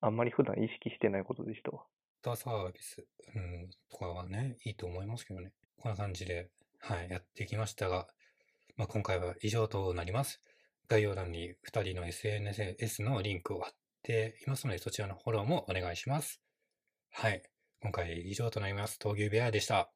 [0.00, 1.84] あんまり普段意識してないことでしたわ。
[2.22, 3.04] タサービス、
[3.34, 5.52] うん、とかはね、いいと思いますけどね。
[5.80, 8.06] こんな感じで、はい、やっていきましたが、
[8.76, 10.40] まあ、今回は以上となります。
[10.88, 16.40] 概要欄に2人の SNS のリンクを貼っていますので、そちらのフォローもお願いします。
[17.10, 17.42] はい、
[17.80, 18.98] 今回以上となります。
[19.00, 19.92] 闘牛ベアでした。